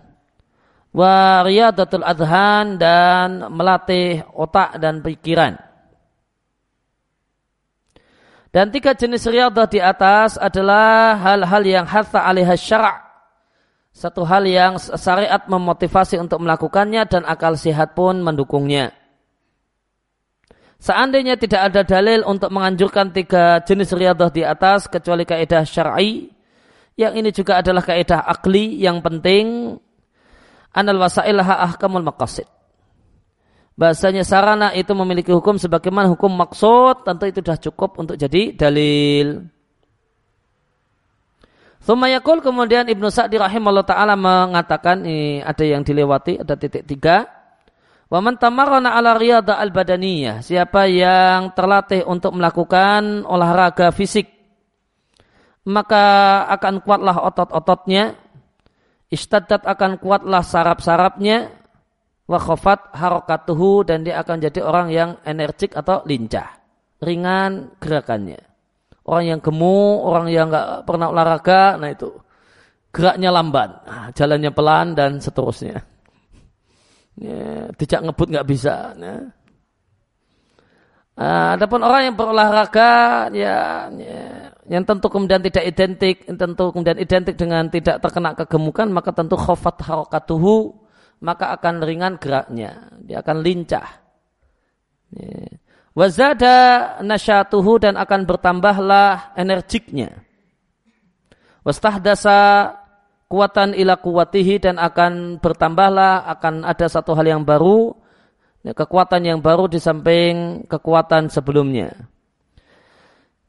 Wariyadatul 0.89 2.01
adhan 2.01 2.81
dan 2.81 3.45
melatih 3.53 4.25
otak 4.33 4.81
dan 4.81 5.05
pikiran. 5.05 5.57
Dan 8.49 8.73
tiga 8.73 8.97
jenis 8.97 9.29
riadah 9.29 9.69
di 9.69 9.77
atas 9.77 10.41
adalah 10.41 11.13
hal-hal 11.21 11.61
yang 11.61 11.85
hatta 11.85 12.25
alaiha 12.25 12.57
syara' 12.57 13.09
Satu 13.89 14.23
hal 14.23 14.47
yang 14.47 14.77
syariat 14.79 15.43
memotivasi 15.49 16.21
untuk 16.21 16.39
melakukannya 16.39 17.03
dan 17.09 17.25
akal 17.27 17.57
sehat 17.59 17.97
pun 17.97 18.21
mendukungnya. 18.21 18.95
Seandainya 20.79 21.35
tidak 21.35 21.73
ada 21.73 21.81
dalil 21.83 22.23
untuk 22.23 22.47
menganjurkan 22.55 23.11
tiga 23.11 23.59
jenis 23.67 23.91
riadah 23.91 24.31
di 24.31 24.47
atas 24.47 24.87
kecuali 24.87 25.27
kaidah 25.27 25.67
syar'i, 25.67 26.31
yang 26.95 27.11
ini 27.19 27.35
juga 27.35 27.59
adalah 27.59 27.83
kaidah 27.83 28.23
akli 28.23 28.79
yang 28.79 29.03
penting, 29.03 29.75
anal 30.73 30.99
wasailah 31.01 31.73
ahkamul 31.73 32.05
maqasid. 32.05 32.45
Bahasanya 33.79 34.27
sarana 34.27 34.75
itu 34.75 34.91
memiliki 34.91 35.31
hukum 35.31 35.55
sebagaimana 35.55 36.11
hukum 36.11 36.27
maksud, 36.35 37.07
tentu 37.07 37.31
itu 37.31 37.39
sudah 37.39 37.57
cukup 37.63 37.95
untuk 37.95 38.19
jadi 38.19 38.51
dalil. 38.51 39.47
Sumayakul 41.79 42.43
kemudian 42.43 42.91
Ibnu 42.91 43.07
Sa'di 43.07 43.39
rahimahullah 43.39 43.87
ta'ala 43.87 44.19
mengatakan, 44.19 45.07
ini 45.07 45.39
ada 45.39 45.63
yang 45.63 45.87
dilewati, 45.87 46.43
ada 46.43 46.59
titik 46.59 46.83
tiga. 46.83 47.23
Wa 48.11 48.19
man 48.19 48.35
tamarrana 48.35 48.99
ala 48.99 49.15
riyadha 49.15 49.55
al-badaniyah, 49.63 50.43
siapa 50.43 50.91
yang 50.91 51.55
terlatih 51.55 52.03
untuk 52.03 52.35
melakukan 52.35 53.23
olahraga 53.23 53.95
fisik, 53.95 54.27
maka 55.63 56.43
akan 56.51 56.83
kuatlah 56.83 57.15
otot-ototnya, 57.31 58.17
istaddat 59.09 59.65
akan 59.65 59.97
kuatlah 59.97 60.45
sarap-sarapnya, 60.45 61.49
wa 62.29 62.37
khafat 62.37 62.93
harokatuhu 62.93 63.81
dan 63.83 64.05
dia 64.05 64.21
akan 64.21 64.37
jadi 64.37 64.61
orang 64.61 64.87
yang 64.93 65.09
energik 65.25 65.73
atau 65.73 66.05
lincah, 66.05 66.61
ringan 67.01 67.73
gerakannya. 67.81 68.39
Orang 69.09 69.25
yang 69.25 69.39
gemuk, 69.41 70.05
orang 70.05 70.29
yang 70.29 70.53
nggak 70.53 70.85
pernah 70.85 71.09
olahraga, 71.09 71.81
nah 71.81 71.89
itu 71.89 72.13
geraknya 72.93 73.33
lamban, 73.33 73.73
nah, 73.85 74.13
jalannya 74.13 74.51
pelan 74.53 74.93
dan 74.93 75.17
seterusnya. 75.17 75.81
Ya, 77.19 77.67
tidak 77.75 77.99
ngebut 78.05 78.27
nggak 78.31 78.47
bisa. 78.47 78.93
Ya. 78.95 79.15
Uh, 81.19 81.59
adapun 81.59 81.83
orang 81.83 82.07
yang 82.07 82.15
berolahraga 82.15 83.27
ya, 83.35 83.91
ya 83.91 84.48
yang 84.69 84.85
tentu 84.85 85.09
kemudian 85.09 85.41
tidak 85.41 85.65
identik, 85.65 86.29
tentu 86.29 86.69
kemudian 86.69 87.01
identik 87.01 87.33
dengan 87.33 87.65
tidak 87.73 88.05
terkena 88.05 88.37
kegemukan, 88.37 88.85
maka 88.93 89.09
tentu 89.09 89.33
khofat 89.33 89.81
harakatuhu, 89.81 90.77
maka 91.25 91.49
akan 91.57 91.81
ringan 91.81 92.21
geraknya, 92.21 92.93
dia 93.01 93.25
akan 93.25 93.41
lincah. 93.41 93.89
Wazada 95.97 96.57
nasyatuhu 97.01 97.81
dan 97.81 97.97
akan 97.97 98.29
bertambahlah 98.29 99.33
energiknya. 99.33 100.21
Wastahdasa 101.65 102.69
kuatan 103.25 103.73
ila 103.73 103.97
kuwatihi 103.97 104.61
dan 104.61 104.77
akan 104.77 105.41
bertambahlah 105.41 106.29
akan 106.29 106.61
ada 106.61 106.85
satu 106.85 107.17
hal 107.17 107.25
yang 107.25 107.41
baru 107.41 107.97
kekuatan 108.65 109.21
yang 109.25 109.39
baru 109.41 109.65
di 109.69 109.77
samping 109.77 110.65
kekuatan 110.65 111.29
sebelumnya 111.29 112.09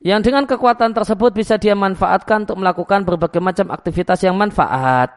yang 0.00 0.24
dengan 0.24 0.48
kekuatan 0.48 0.96
tersebut 0.96 1.36
bisa 1.36 1.60
dia 1.60 1.76
manfaatkan 1.76 2.48
untuk 2.48 2.58
melakukan 2.60 3.04
berbagai 3.04 3.40
macam 3.40 3.68
aktivitas 3.72 4.24
yang 4.24 4.36
manfaat 4.36 5.12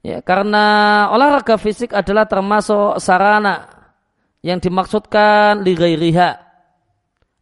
ya 0.00 0.24
karena 0.24 1.08
olahraga 1.12 1.60
fisik 1.60 1.92
adalah 1.92 2.24
termasuk 2.24 2.96
sarana 3.00 3.68
yang 4.40 4.60
dimaksudkan 4.60 5.60
li 5.60 5.72
ghairiha 5.76 6.30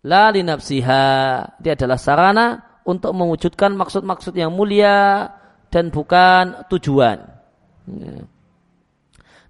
la 0.06 0.34
li 0.34 0.42
nafsiha 0.42 1.06
dia 1.62 1.78
adalah 1.78 1.98
sarana 1.98 2.46
untuk 2.82 3.14
mewujudkan 3.14 3.74
maksud-maksud 3.78 4.34
yang 4.34 4.50
mulia 4.50 5.30
dan 5.70 5.88
bukan 5.88 6.66
tujuan. 6.68 7.18
Ya. 7.88 8.14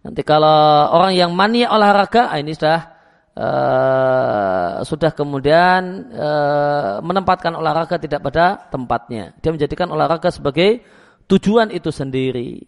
Nanti 0.02 0.22
kalau 0.26 0.90
orang 0.90 1.14
yang 1.14 1.30
mania 1.32 1.70
olahraga, 1.70 2.28
ah, 2.28 2.38
ini 2.38 2.52
sudah 2.52 2.91
uh, 3.36 4.84
sudah 4.84 5.12
kemudian 5.12 6.12
uh, 6.12 7.00
menempatkan 7.00 7.56
olahraga 7.56 7.96
tidak 7.96 8.20
pada 8.24 8.68
tempatnya. 8.68 9.32
Dia 9.40 9.50
menjadikan 9.52 9.88
olahraga 9.92 10.28
sebagai 10.28 10.84
tujuan 11.28 11.72
itu 11.72 11.88
sendiri. 11.88 12.60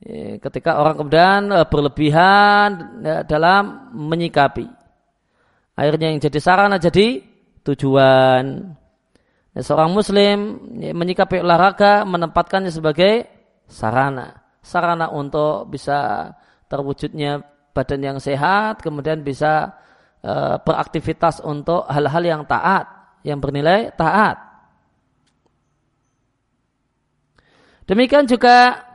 Ya, 0.00 0.40
ketika 0.40 0.80
orang 0.80 0.96
kemudian 0.96 1.40
uh, 1.52 1.66
berlebihan 1.68 2.68
ya, 3.04 3.16
dalam 3.28 3.92
menyikapi, 3.92 4.64
akhirnya 5.76 6.08
yang 6.14 6.20
jadi 6.22 6.38
sarana 6.40 6.80
jadi 6.80 7.20
tujuan. 7.66 8.44
Ya, 9.50 9.60
seorang 9.66 9.92
muslim 9.92 10.62
menyikapi 10.78 11.42
olahraga 11.42 12.06
menempatkannya 12.06 12.70
sebagai 12.70 13.26
sarana. 13.66 14.40
Sarana 14.60 15.08
untuk 15.10 15.72
bisa 15.72 16.30
terwujudnya 16.70 17.49
badan 17.72 18.00
yang 18.02 18.18
sehat, 18.18 18.82
kemudian 18.82 19.22
bisa 19.22 19.74
e, 20.20 20.58
beraktivitas 20.62 21.42
untuk 21.44 21.86
hal-hal 21.86 22.22
yang 22.22 22.42
taat, 22.44 22.86
yang 23.22 23.38
bernilai 23.38 23.94
taat. 23.94 24.38
Demikian 27.86 28.26
juga 28.26 28.86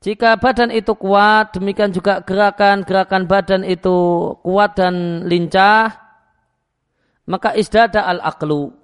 jika 0.00 0.38
badan 0.38 0.70
itu 0.70 0.94
kuat, 0.94 1.54
demikian 1.54 1.90
juga 1.90 2.22
gerakan-gerakan 2.22 3.26
badan 3.26 3.62
itu 3.66 4.32
kuat 4.40 4.78
dan 4.78 5.26
lincah, 5.26 5.92
maka 7.30 7.54
isdada 7.54 8.06
al-aqlu 8.10 8.80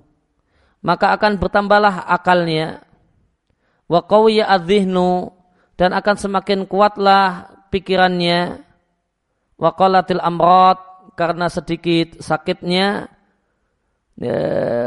maka 0.86 1.10
akan 1.18 1.42
bertambahlah 1.42 2.06
akalnya 2.06 2.86
wa 3.90 4.06
qawiya 4.06 4.46
adzihnu 4.46 5.34
dan 5.74 5.90
akan 5.90 6.14
semakin 6.14 6.62
kuatlah 6.70 7.50
pikirannya 7.74 8.62
wa 9.56 9.70
qalatil 9.72 10.20
amrad 10.20 10.78
karena 11.16 11.48
sedikit 11.48 12.20
sakitnya 12.20 13.08
ya, 14.20 14.38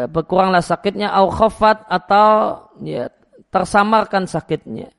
berkuranglah 0.05 0.61
sakitnya 0.61 1.09
au 1.09 1.29
khafat 1.33 1.85
atau 1.89 2.29
ya, 2.85 3.09
tersamarkan 3.49 4.29
sakitnya. 4.29 4.93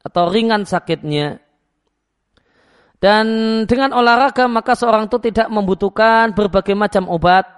Atau 0.00 0.32
ringan 0.32 0.64
sakitnya. 0.64 1.42
Dan 3.00 3.26
dengan 3.64 3.96
olahraga 3.96 4.44
maka 4.44 4.76
seorang 4.76 5.08
itu 5.08 5.16
tidak 5.32 5.48
membutuhkan 5.48 6.36
berbagai 6.36 6.76
macam 6.76 7.08
obat. 7.08 7.48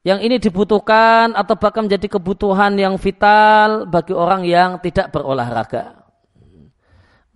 Yang 0.00 0.20
ini 0.24 0.36
dibutuhkan 0.40 1.36
atau 1.36 1.60
bahkan 1.60 1.84
menjadi 1.84 2.16
kebutuhan 2.16 2.72
yang 2.80 2.96
vital 2.96 3.84
bagi 3.84 4.16
orang 4.16 4.48
yang 4.48 4.80
tidak 4.80 5.12
berolahraga. 5.12 5.99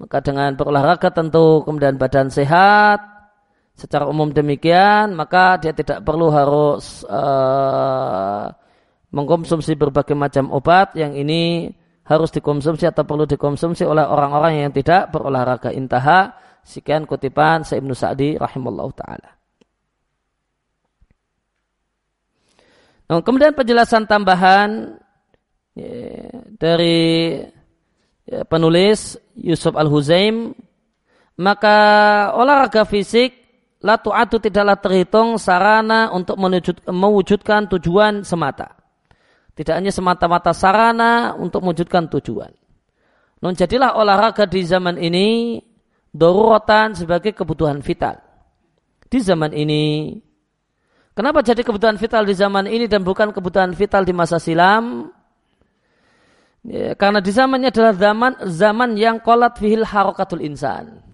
Maka 0.04 0.20
dengan 0.20 0.52
berolahraga 0.52 1.08
tentu 1.16 1.64
kemudian 1.64 1.96
badan 1.96 2.28
sehat, 2.28 3.00
secara 3.72 4.04
umum 4.04 4.28
demikian, 4.36 5.16
maka 5.16 5.56
dia 5.56 5.72
tidak 5.72 6.04
perlu 6.04 6.28
harus 6.28 7.08
uh, 7.08 8.52
mengkonsumsi 9.16 9.80
berbagai 9.80 10.12
macam 10.12 10.52
obat 10.52 10.92
yang 10.92 11.16
ini 11.16 11.72
harus 12.04 12.28
dikonsumsi 12.36 12.84
atau 12.84 13.08
perlu 13.08 13.24
dikonsumsi 13.24 13.88
oleh 13.88 14.04
orang-orang 14.04 14.68
yang 14.68 14.72
tidak 14.76 15.08
berolahraga. 15.08 15.72
Intaha, 15.72 16.36
sekian 16.60 17.08
kutipan 17.08 17.64
Sayyidina 17.64 17.96
Sa'di 17.96 18.36
rahimahullah 18.36 18.88
ta'ala. 18.92 19.30
Nah, 23.08 23.20
kemudian 23.24 23.56
penjelasan 23.56 24.04
tambahan 24.04 25.00
ya, 25.72 26.28
dari 26.60 27.40
ya, 28.28 28.44
penulis 28.44 29.16
Yusuf 29.36 29.72
Al-Huzaim 29.76 30.52
maka 31.40 31.76
olahraga 32.38 32.86
fisik 32.86 33.34
la 33.84 34.00
tu'atu 34.00 34.40
tidaklah 34.40 34.78
terhitung 34.80 35.36
sarana 35.36 36.08
untuk 36.14 36.40
mewujudkan 36.88 37.68
tujuan 37.76 38.24
semata. 38.24 38.80
Tidak 39.54 39.74
hanya 39.76 39.92
semata-mata 39.94 40.50
sarana 40.50 41.36
untuk 41.38 41.62
mewujudkan 41.62 42.10
tujuan. 42.10 42.50
Non 43.44 43.54
jadilah 43.54 43.94
olahraga 43.94 44.48
di 44.48 44.64
zaman 44.64 44.98
ini 44.98 45.60
dorurotan 46.10 46.96
sebagai 46.96 47.36
kebutuhan 47.36 47.84
vital. 47.84 48.18
Di 49.06 49.18
zaman 49.22 49.54
ini. 49.54 50.16
Kenapa 51.14 51.46
jadi 51.46 51.62
kebutuhan 51.62 51.94
vital 51.94 52.26
di 52.26 52.34
zaman 52.34 52.66
ini 52.66 52.90
dan 52.90 53.06
bukan 53.06 53.30
kebutuhan 53.30 53.70
vital 53.78 54.02
di 54.02 54.10
masa 54.10 54.42
silam? 54.42 55.13
Ya, 56.64 56.96
karena 56.96 57.20
di 57.20 57.28
zamannya 57.28 57.68
adalah 57.68 57.92
zaman 57.92 58.32
zaman 58.48 58.96
yang 58.96 59.20
kolat 59.20 59.60
fihil 59.60 59.84
harokatul 59.84 60.40
insan. 60.40 61.04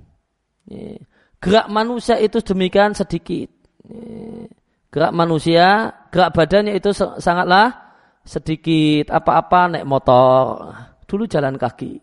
Ya, 0.71 0.95
gerak 1.43 1.67
manusia 1.67 2.23
itu 2.23 2.39
demikian 2.39 2.95
sedikit. 2.95 3.51
Ya, 3.83 4.47
gerak 4.95 5.11
manusia, 5.11 5.91
gerak 6.15 6.39
badannya 6.39 6.79
itu 6.79 6.95
sangatlah 6.95 7.75
sedikit. 8.23 9.11
Apa-apa 9.11 9.75
naik 9.75 9.91
motor 9.91 10.71
dulu 11.11 11.27
jalan 11.27 11.59
kaki. 11.59 11.99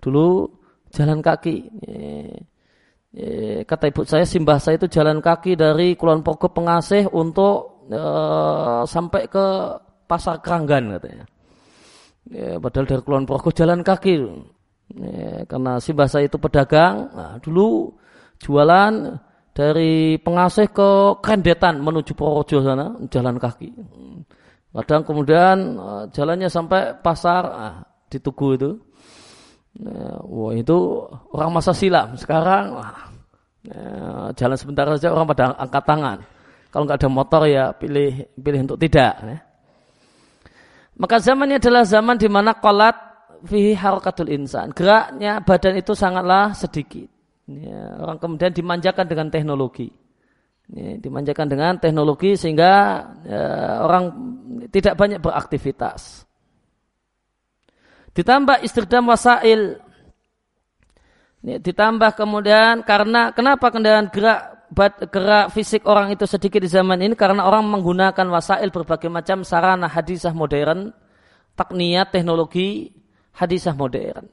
Dulu 0.00 0.48
jalan 0.88 1.20
kaki. 1.20 1.68
Kata 3.68 3.84
ibu 3.92 4.08
saya, 4.08 4.24
simbah 4.24 4.56
saya 4.56 4.80
itu 4.80 4.88
jalan 4.88 5.20
kaki 5.20 5.52
dari 5.52 6.00
Kulon 6.00 6.24
Progo 6.24 6.48
Pengasih 6.48 7.12
untuk 7.12 7.84
uh, 7.92 8.88
sampai 8.88 9.28
ke 9.28 9.46
Pasar 10.08 10.40
Keranggan 10.40 10.96
katanya. 10.96 11.28
Ya, 12.26 12.58
padahal 12.58 12.86
dari 12.90 13.02
Kulon 13.06 13.24
Progo 13.24 13.54
jalan 13.54 13.86
kaki. 13.86 14.14
Ya, 14.98 15.44
karena 15.46 15.78
simbah 15.78 16.10
saya 16.10 16.26
itu 16.26 16.36
pedagang. 16.36 17.12
Nah, 17.14 17.32
dulu 17.38 17.94
jualan 18.42 19.20
dari 19.54 20.16
Pengasih 20.22 20.70
ke 20.70 21.18
Kendetan 21.24 21.82
menuju 21.82 22.14
Purworejo 22.14 22.62
sana 22.62 22.94
jalan 23.10 23.36
kaki. 23.38 23.68
Kadang 24.68 25.02
kemudian 25.02 25.56
uh, 25.80 26.04
jalannya 26.12 26.46
sampai 26.46 27.00
pasar, 27.00 27.42
ah, 27.48 27.76
di 28.06 28.20
Tugu 28.20 28.54
itu. 28.54 28.70
Nah, 29.82 30.20
wah 30.22 30.52
itu 30.54 31.06
orang 31.34 31.50
masa 31.50 31.72
silam. 31.72 32.14
Sekarang 32.14 32.76
wah, 32.76 33.08
nah, 33.66 34.30
jalan 34.36 34.56
sebentar 34.60 34.86
saja 34.94 35.10
orang 35.10 35.26
pada 35.26 35.56
angkat 35.56 35.84
tangan. 35.88 36.18
Kalau 36.68 36.84
nggak 36.84 37.00
ada 37.00 37.08
motor 37.08 37.42
ya 37.48 37.72
pilih 37.72 38.28
pilih 38.36 38.60
untuk 38.68 38.78
tidak. 38.78 39.14
Ya. 39.24 39.47
Maka 40.98 41.22
zamannya 41.22 41.62
adalah 41.62 41.86
zaman 41.86 42.18
di 42.18 42.26
mana 42.26 42.58
kolat 42.58 42.98
fihi 43.46 43.78
harakatul 43.78 44.34
insan. 44.34 44.74
Geraknya 44.74 45.38
badan 45.46 45.78
itu 45.78 45.94
sangatlah 45.94 46.50
sedikit. 46.58 47.06
Ya, 47.46 47.96
orang 48.02 48.18
kemudian 48.18 48.50
dimanjakan 48.50 49.06
dengan 49.06 49.30
teknologi. 49.30 49.88
Ya, 50.68 50.98
dimanjakan 51.00 51.46
dengan 51.48 51.72
teknologi 51.78 52.34
sehingga 52.34 53.00
ya, 53.24 53.42
orang 53.86 54.04
tidak 54.74 54.98
banyak 54.98 55.22
beraktivitas. 55.22 56.26
Ditambah 58.12 58.66
istridam 58.66 59.06
wasail. 59.06 59.78
Ini 61.38 61.62
ditambah 61.62 62.18
kemudian 62.18 62.82
karena 62.82 63.30
kenapa 63.30 63.70
kendaraan 63.70 64.10
gerak 64.10 64.57
gerak 65.08 65.52
fisik 65.56 65.88
orang 65.88 66.12
itu 66.12 66.28
sedikit 66.28 66.60
di 66.60 66.68
zaman 66.68 67.00
ini 67.00 67.16
karena 67.16 67.48
orang 67.48 67.64
menggunakan 67.66 68.26
wasail 68.28 68.68
berbagai 68.68 69.08
macam 69.08 69.40
sarana 69.42 69.88
hadisah 69.88 70.36
modern, 70.36 70.92
takniat 71.56 72.12
teknologi 72.12 72.92
hadisah 73.32 73.72
modern. 73.72 74.28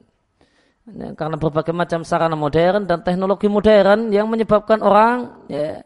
Ya, 0.85 1.17
karena 1.17 1.35
berbagai 1.41 1.73
macam 1.73 2.05
sarana 2.05 2.37
modern 2.37 2.85
dan 2.85 3.01
teknologi 3.01 3.49
modern 3.49 4.13
yang 4.13 4.29
menyebabkan 4.29 4.85
orang 4.85 5.47
ya, 5.49 5.81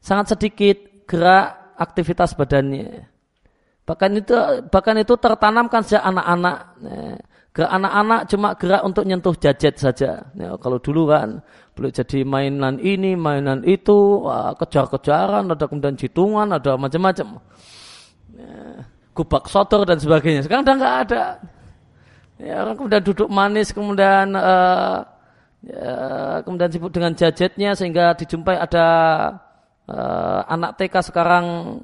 sangat 0.00 0.32
sedikit 0.38 1.04
gerak 1.04 1.76
aktivitas 1.76 2.32
badannya. 2.32 3.04
Bahkan 3.84 4.10
itu 4.20 4.34
bahkan 4.68 4.96
itu 5.00 5.16
tertanamkan 5.16 5.80
sejak 5.80 6.04
anak-anak. 6.04 6.56
Ya. 6.80 7.16
Gerak 7.48 7.72
anak-anak 7.74 8.20
cuma 8.30 8.48
gerak 8.54 8.82
untuk 8.86 9.02
nyentuh 9.08 9.34
jajet 9.34 9.74
saja. 9.80 10.30
Ya, 10.36 10.54
kalau 10.60 10.78
dulu 10.78 11.10
kan 11.10 11.42
boleh 11.78 11.94
jadi 11.94 12.26
mainan 12.26 12.82
ini, 12.82 13.14
mainan 13.14 13.62
itu, 13.62 14.26
kejar-kejaran, 14.58 15.46
ada 15.46 15.64
kemudian 15.70 15.94
jitungan, 15.94 16.50
ada 16.50 16.74
macam-macam. 16.74 17.38
Ya, 18.34 18.82
kubak 19.14 19.46
sotor 19.46 19.86
dan 19.86 20.02
sebagainya. 20.02 20.42
Sekarang 20.42 20.66
udah 20.66 20.74
nggak 20.74 20.96
ada. 21.06 21.22
Ya, 22.38 22.66
orang 22.66 22.74
kemudian 22.74 23.02
duduk 23.06 23.30
manis, 23.30 23.70
kemudian 23.70 24.34
uh, 24.34 25.06
ya, 25.62 25.94
kemudian 26.42 26.70
sibuk 26.70 26.90
dengan 26.90 27.14
jajetnya 27.14 27.78
sehingga 27.78 28.14
dijumpai 28.18 28.58
ada 28.58 28.86
uh, 29.90 30.40
anak 30.46 30.78
TK 30.78 31.10
sekarang 31.10 31.78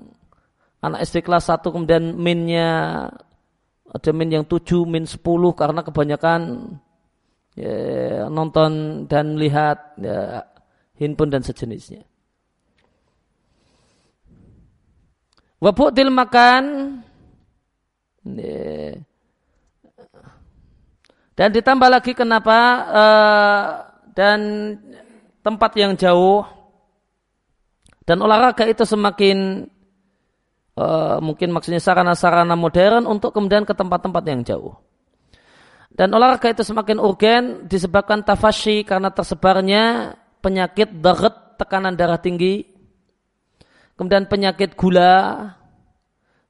anak 0.78 1.02
SD 1.06 1.24
kelas 1.24 1.48
1 1.48 1.64
kemudian 1.64 2.12
minnya 2.14 3.08
ada 3.94 4.10
min 4.10 4.30
yang 4.30 4.44
7, 4.44 4.84
min 4.84 5.06
10 5.06 5.22
karena 5.54 5.80
kebanyakan 5.86 6.40
ya, 7.58 8.26
nonton 8.30 9.04
dan 9.10 9.38
lihat 9.38 9.98
ya, 9.98 10.46
handphone 10.98 11.32
dan 11.34 11.42
sejenisnya. 11.42 12.02
Wabu'til 15.62 16.12
makan 16.12 16.64
ya. 18.36 19.00
dan 21.34 21.48
ditambah 21.56 21.88
lagi 21.88 22.12
kenapa 22.12 22.58
uh, 22.92 23.66
dan 24.12 24.38
tempat 25.40 25.72
yang 25.74 25.96
jauh 25.96 26.44
dan 28.04 28.20
olahraga 28.20 28.68
itu 28.68 28.84
semakin 28.84 29.64
uh, 30.76 31.16
mungkin 31.24 31.48
maksudnya 31.50 31.80
sarana-sarana 31.80 32.54
modern 32.54 33.08
untuk 33.08 33.32
kemudian 33.32 33.64
ke 33.64 33.72
tempat-tempat 33.72 34.22
yang 34.28 34.44
jauh. 34.44 34.76
Dan 35.94 36.10
olahraga 36.10 36.50
itu 36.50 36.66
semakin 36.66 36.98
urgen 36.98 37.70
disebabkan 37.70 38.26
tafashi 38.26 38.82
karena 38.82 39.14
tersebarnya 39.14 40.18
penyakit 40.42 40.90
darat, 40.98 41.54
tekanan 41.54 41.94
darah 41.94 42.18
tinggi, 42.18 42.66
kemudian 43.94 44.26
penyakit 44.26 44.74
gula, 44.74 45.54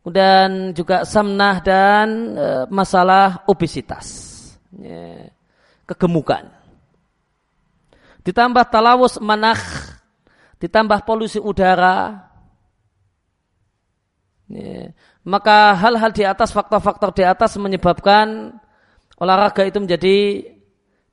kemudian 0.01 0.73
juga 0.73 1.05
samnah 1.05 1.61
dan 1.61 2.09
e, 2.33 2.47
masalah 2.73 3.45
obesitas, 3.45 4.09
ya, 4.81 5.29
kegemukan. 5.93 6.49
Ditambah 8.25 8.65
talawus 8.73 9.21
manah, 9.21 9.61
ditambah 10.57 11.05
polusi 11.05 11.37
udara, 11.37 12.33
Ya. 14.45 14.93
Maka 15.25 15.73
hal-hal 15.73 16.13
di 16.13 16.21
atas, 16.21 16.53
faktor-faktor 16.53 17.17
di 17.17 17.25
atas 17.25 17.57
menyebabkan 17.57 18.61
olahraga 19.21 19.63
itu 19.67 19.79
menjadi 19.79 20.17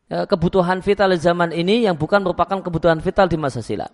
ya, 0.09 0.25
kebutuhan 0.25 0.81
vital 0.81 1.13
zaman 1.17 1.53
ini 1.53 1.85
yang 1.85 1.97
bukan 1.97 2.21
merupakan 2.25 2.61
kebutuhan 2.61 2.99
vital 3.01 3.29
di 3.29 3.37
masa 3.37 3.61
silam. 3.61 3.89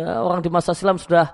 Orang 0.00 0.40
di 0.40 0.48
masa 0.48 0.72
silam 0.72 0.96
sudah 0.96 1.28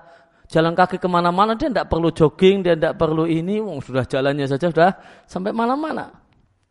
jalan 0.51 0.75
kaki 0.75 0.99
ke 0.99 1.07
mana-mana, 1.07 1.55
dia 1.55 1.71
tidak 1.71 1.87
perlu 1.87 2.11
jogging, 2.11 2.61
dia 2.61 2.75
tidak 2.75 2.99
perlu 2.99 3.25
ini, 3.25 3.63
sudah 3.79 4.03
jalannya 4.05 4.45
saja 4.45 4.67
sudah 4.69 4.91
sampai 5.25 5.55
mana-mana. 5.55 6.11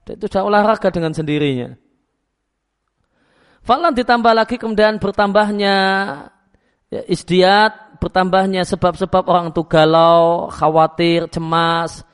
Itu 0.04 0.28
sudah 0.28 0.44
olahraga 0.44 0.92
dengan 0.92 1.16
sendirinya. 1.16 1.72
Falan 3.64 3.96
ditambah 3.96 4.32
lagi 4.36 4.60
kemudian 4.60 5.00
bertambahnya 5.00 5.76
ya, 6.92 7.00
istiad 7.08 7.96
bertambahnya 7.96 8.68
sebab-sebab 8.68 9.24
orang 9.24 9.56
itu 9.56 9.64
galau, 9.64 10.52
khawatir, 10.52 11.32
cemas, 11.32 12.04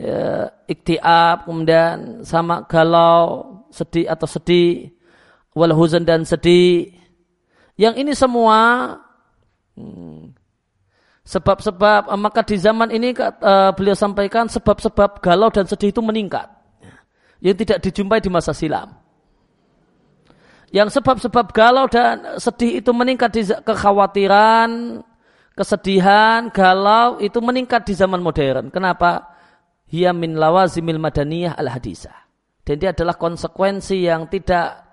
ya, 0.00 0.48
iktiab, 0.64 1.44
kemudian 1.44 2.24
sama 2.24 2.64
galau, 2.64 3.60
sedih 3.68 4.08
atau 4.08 4.24
sedih, 4.24 4.88
wal 5.52 5.76
huzan 5.76 6.08
dan 6.08 6.24
sedih. 6.24 6.96
Yang 7.76 7.94
ini 8.00 8.12
semua 8.16 8.58
hmm, 9.76 10.32
sebab-sebab 11.28 12.08
hmm, 12.08 12.20
maka 12.20 12.40
di 12.48 12.56
zaman 12.56 12.88
ini 12.88 13.12
uh, 13.12 13.70
beliau 13.76 13.96
sampaikan 13.96 14.48
sebab-sebab 14.48 15.20
galau 15.20 15.52
dan 15.52 15.68
sedih 15.68 15.92
itu 15.92 16.00
meningkat 16.00 16.48
yang 17.40 17.56
tidak 17.56 17.80
dijumpai 17.80 18.20
di 18.20 18.28
masa 18.28 18.52
silam 18.52 19.00
yang 20.70 20.86
sebab-sebab 20.86 21.50
galau 21.50 21.90
dan 21.90 22.38
sedih 22.38 22.78
itu 22.78 22.94
meningkat 22.94 23.30
di 23.34 23.42
kekhawatiran, 23.42 25.02
kesedihan, 25.58 26.46
galau 26.54 27.18
itu 27.18 27.42
meningkat 27.42 27.82
di 27.90 27.94
zaman 27.98 28.22
modern. 28.22 28.70
Kenapa? 28.70 29.34
Hiya 29.90 30.14
min 30.14 30.38
lawazimil 30.38 31.02
madaniyah 31.02 31.58
al 31.58 31.70
hadisah. 31.74 32.14
Dan 32.62 32.78
dia 32.78 32.94
adalah 32.94 33.18
konsekuensi 33.18 34.06
yang 34.06 34.30
tidak 34.30 34.86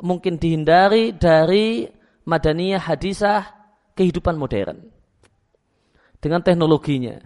mungkin 0.00 0.38
dihindari 0.38 1.14
dari 1.18 1.90
madaniyah 2.26 2.82
hadisah 2.82 3.50
kehidupan 3.98 4.38
modern. 4.38 4.78
Dengan 6.22 6.40
teknologinya. 6.40 7.18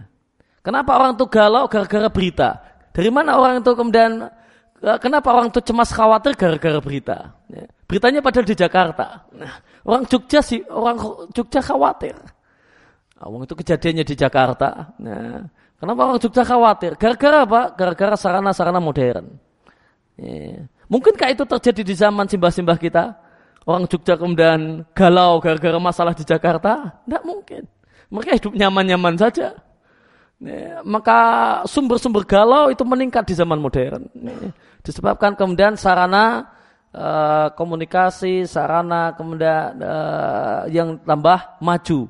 Kenapa 0.59 0.97
orang 0.97 1.15
itu 1.15 1.25
galau 1.29 1.69
gara-gara 1.71 2.09
berita? 2.09 2.49
Dari 2.91 3.07
mana 3.13 3.39
orang 3.39 3.63
itu 3.63 3.71
kemudian 3.77 4.27
Eh, 4.79 4.97
kenapa 5.03 5.35
orang 5.35 5.51
itu 5.51 5.59
cemas 5.59 5.91
khawatir 5.91 6.39
gara-gara 6.39 6.79
berita? 6.79 7.35
Ya. 7.51 7.67
Beritanya 7.83 8.23
padahal 8.23 8.47
di 8.47 8.55
Jakarta. 8.55 9.27
Nah, 9.35 9.59
orang 9.83 10.07
Jogja 10.07 10.39
sih, 10.39 10.63
orang 10.71 10.95
Jogja 11.35 11.59
khawatir. 11.59 12.15
Ah, 13.19 13.27
orang 13.27 13.43
itu 13.43 13.59
kejadiannya 13.59 14.07
di 14.07 14.15
Jakarta. 14.15 14.95
Nah, 15.03 15.43
kenapa 15.79 15.99
orang 16.05 16.19
Jogja 16.19 16.43
khawatir? 16.43 16.99
Gara-gara 16.99 17.47
apa? 17.47 17.61
Gara-gara 17.73 18.15
sarana-sarana 18.19 18.83
modern. 18.83 19.25
Ya. 20.19 20.67
Mungkinkah 20.89 21.29
itu 21.31 21.45
terjadi 21.45 21.81
di 21.85 21.93
zaman 21.95 22.27
simbah-simbah 22.27 22.77
kita? 22.77 23.15
Orang 23.63 23.85
Jogja 23.87 24.17
kemudian 24.17 24.83
galau 24.91 25.39
gara-gara 25.39 25.79
masalah 25.79 26.13
di 26.13 26.25
Jakarta? 26.25 26.99
Tidak 27.05 27.23
mungkin. 27.23 27.63
Mereka 28.09 28.31
hidup 28.41 28.53
nyaman-nyaman 28.57 29.15
saja. 29.15 29.53
Ya, 30.39 30.79
maka 30.87 31.19
sumber-sumber 31.67 32.23
galau 32.23 32.71
itu 32.71 32.81
meningkat 32.87 33.27
di 33.27 33.35
zaman 33.35 33.59
modern. 33.59 34.07
Ya, 34.15 34.55
disebabkan 34.81 35.35
kemudian 35.35 35.75
sarana 35.75 36.47
uh, 36.95 37.51
komunikasi, 37.53 38.47
sarana 38.47 39.13
kemudian 39.13 39.77
uh, 39.83 40.63
yang 40.71 40.97
tambah 41.03 41.59
maju. 41.59 42.07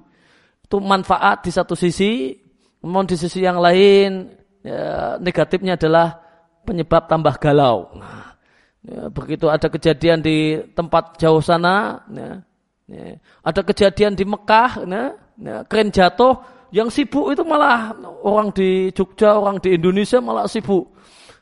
Itu 0.64 0.78
manfaat 0.78 1.42
di 1.44 1.52
satu 1.52 1.74
sisi, 1.74 2.38
namun 2.80 3.04
di 3.04 3.16
sisi 3.20 3.44
yang 3.44 3.60
lain 3.60 4.32
ya, 4.64 5.16
negatifnya 5.20 5.76
adalah 5.76 6.20
penyebab 6.64 7.12
tambah 7.12 7.36
galau. 7.36 7.92
Nah, 7.96 8.36
ya, 8.84 9.12
begitu 9.12 9.52
ada 9.52 9.68
kejadian 9.68 10.24
di 10.24 10.64
tempat 10.72 11.20
jauh 11.20 11.44
sana, 11.44 12.04
ya, 12.08 12.40
ya, 12.88 13.20
ada 13.44 13.62
kejadian 13.64 14.16
di 14.16 14.24
Mekah, 14.24 14.72
ya, 14.88 15.04
ya, 15.40 15.56
keren 15.68 15.92
jatuh, 15.92 16.40
yang 16.72 16.88
sibuk 16.88 17.34
itu 17.34 17.42
malah 17.44 17.98
orang 18.22 18.54
di 18.54 18.94
Jogja, 18.94 19.36
orang 19.36 19.58
di 19.60 19.76
Indonesia 19.76 20.22
malah 20.22 20.46
sibuk. 20.46 20.96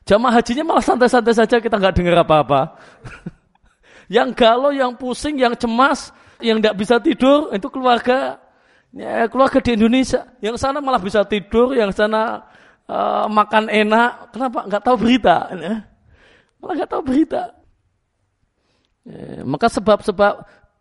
Jamaah 0.07 0.39
hajinya 0.39 0.63
malah 0.63 0.83
santai-santai 0.83 1.35
saja 1.35 1.59
kita 1.59 1.75
nggak 1.75 1.95
dengar 1.99 2.23
apa-apa. 2.23 2.79
yang 4.15 4.31
galau, 4.31 4.71
yang 4.71 4.95
pusing, 4.95 5.35
yang 5.35 5.51
cemas, 5.59 6.15
yang 6.39 6.63
tidak 6.63 6.79
bisa 6.79 6.95
tidur 7.03 7.51
itu 7.51 7.67
keluarga 7.67 8.39
ya, 8.97 9.29
keluarga 9.29 9.61
di 9.61 9.77
Indonesia. 9.77 10.25
Yang 10.41 10.57
sana 10.57 10.81
malah 10.81 10.97
bisa 10.97 11.21
tidur, 11.23 11.77
yang 11.77 11.93
sana 11.93 12.43
uh, 12.89 13.29
makan 13.29 13.69
enak. 13.69 14.33
Kenapa? 14.33 14.65
Nggak 14.65 14.83
tahu 14.83 14.95
berita. 14.97 15.47
Ya. 15.53 15.85
Malah 16.57 16.73
nggak 16.81 16.91
tahu 16.91 17.01
berita. 17.05 17.41
Ya, 19.07 19.45
maka 19.45 19.69
sebab-sebab 19.69 20.33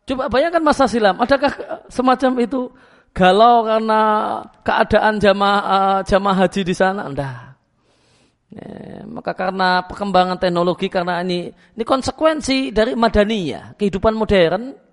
coba 0.06 0.22
bayangkan 0.26 0.62
masa 0.64 0.90
silam, 0.90 1.20
adakah 1.20 1.52
semacam 1.92 2.32
itu? 2.42 2.72
galau 3.16 3.64
karena 3.64 4.00
keadaan 4.60 5.16
jamaah 5.16 5.60
uh, 5.64 6.00
jamaah 6.04 6.36
haji 6.44 6.60
di 6.68 6.74
sana, 6.76 7.08
enggak. 7.08 7.56
Ya, 8.52 9.02
maka 9.08 9.32
karena 9.32 9.82
perkembangan 9.88 10.36
teknologi 10.36 10.92
karena 10.92 11.24
ini 11.24 11.48
ini 11.48 11.82
konsekuensi 11.82 12.76
dari 12.76 12.92
madaniyah, 12.92 13.80
kehidupan 13.80 14.12
modern. 14.12 14.84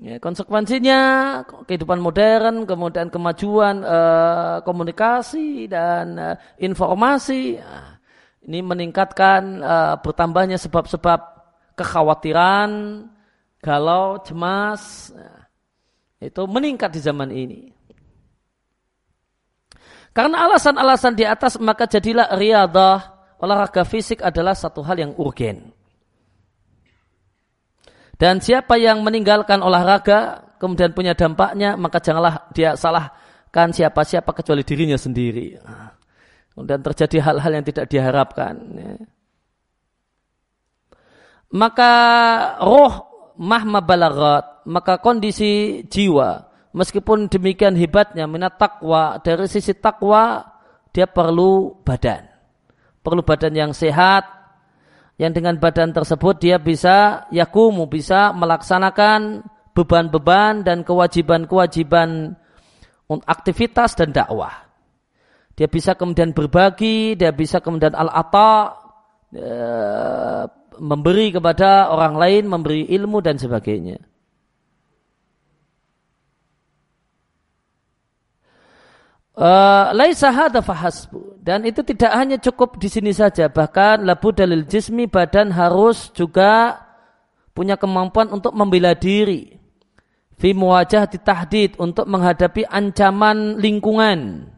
Ya, 0.00 0.16
konsekuensinya 0.16 1.00
kehidupan 1.68 2.00
modern, 2.00 2.64
kemudian 2.64 3.12
kemajuan 3.12 3.84
uh, 3.84 4.64
komunikasi 4.64 5.68
dan 5.68 6.16
uh, 6.16 6.34
informasi. 6.56 7.60
Nah, 7.60 8.00
ini 8.48 8.64
meningkatkan 8.64 9.60
uh, 9.60 9.94
bertambahnya 10.00 10.56
sebab-sebab 10.56 11.20
kekhawatiran, 11.76 13.04
galau, 13.60 14.16
cemas. 14.24 15.12
Nah, 15.12 15.44
itu 16.24 16.42
meningkat 16.48 16.96
di 16.96 17.00
zaman 17.04 17.28
ini. 17.28 17.60
Karena 20.16 20.48
alasan-alasan 20.48 21.16
di 21.16 21.24
atas 21.28 21.60
maka 21.60 21.84
jadilah 21.84 22.32
riadah, 22.36 22.96
olahraga 23.44 23.84
fisik 23.84 24.24
adalah 24.24 24.56
satu 24.56 24.80
hal 24.80 24.96
yang 24.96 25.12
urgen. 25.20 25.72
Dan 28.22 28.38
siapa 28.38 28.78
yang 28.78 29.02
meninggalkan 29.02 29.58
olahraga 29.66 30.46
kemudian 30.62 30.94
punya 30.94 31.10
dampaknya 31.18 31.74
maka 31.74 31.98
janganlah 31.98 32.46
dia 32.54 32.78
salahkan 32.78 33.74
siapa-siapa 33.74 34.30
kecuali 34.30 34.62
dirinya 34.62 34.94
sendiri. 34.94 35.58
Kemudian 36.54 36.86
terjadi 36.86 37.18
hal-hal 37.18 37.50
yang 37.50 37.66
tidak 37.66 37.90
diharapkan. 37.90 38.54
Ya. 38.78 38.94
Maka 41.50 41.92
roh 42.62 43.10
mahma 43.42 43.82
balagat, 43.82 44.62
maka 44.70 45.02
kondisi 45.02 45.82
jiwa, 45.90 46.46
meskipun 46.78 47.26
demikian 47.26 47.74
hebatnya 47.74 48.30
minat 48.30 48.54
takwa, 48.54 49.18
dari 49.18 49.50
sisi 49.50 49.74
takwa, 49.74 50.46
dia 50.94 51.10
perlu 51.10 51.82
badan. 51.82 52.24
Perlu 53.02 53.26
badan 53.26 53.52
yang 53.52 53.72
sehat, 53.74 54.41
yang 55.20 55.32
dengan 55.32 55.60
badan 55.60 55.92
tersebut 55.92 56.40
dia 56.40 56.56
bisa 56.56 57.28
yakumu, 57.28 57.86
bisa 57.86 58.32
melaksanakan 58.32 59.44
beban-beban 59.72 60.64
dan 60.64 60.84
kewajiban-kewajiban 60.84 62.36
aktivitas 63.28 63.96
dan 63.96 64.12
dakwah. 64.12 64.68
Dia 65.52 65.68
bisa 65.68 65.92
kemudian 65.92 66.32
berbagi, 66.32 67.12
dia 67.12 67.28
bisa 67.32 67.60
kemudian 67.60 67.92
al-ata, 67.92 68.72
eh, 69.36 70.44
memberi 70.80 71.28
kepada 71.36 71.92
orang 71.92 72.16
lain, 72.16 72.48
memberi 72.48 72.88
ilmu 72.88 73.20
dan 73.20 73.36
sebagainya. 73.36 74.00
Uh, 79.32 79.96
laisa 79.96 80.28
hadza 80.28 80.60
fahasbu. 80.60 81.40
Dan 81.40 81.64
itu 81.64 81.80
tidak 81.80 82.12
hanya 82.12 82.36
cukup 82.36 82.76
di 82.76 82.92
sini 82.92 83.16
saja. 83.16 83.48
Bahkan 83.48 84.04
labu 84.04 84.28
dalil 84.30 84.68
jismi 84.68 85.08
badan 85.08 85.48
harus 85.50 86.12
juga 86.12 86.76
punya 87.56 87.80
kemampuan 87.80 88.28
untuk 88.28 88.52
membela 88.52 88.92
diri. 88.92 89.56
Fi 90.36 90.52
muwajah 90.52 91.08
tahdid 91.08 91.80
untuk 91.80 92.04
menghadapi 92.08 92.68
ancaman 92.68 93.56
lingkungan. 93.56 94.50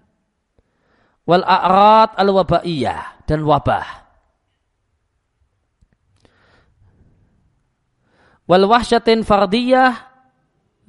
Wal 1.24 1.44
a'rad 1.46 2.18
al 2.18 2.30
wabaiyah 2.34 3.24
dan 3.24 3.46
wabah. 3.46 4.04
Wal 8.44 8.64
wahsyatin 8.68 9.24
fardiyah 9.24 9.92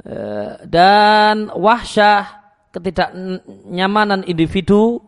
eh, 0.04 0.52
dan 0.68 1.48
wahsyah 1.56 2.35
ketidaknyamanan 2.76 4.28
individu. 4.28 5.00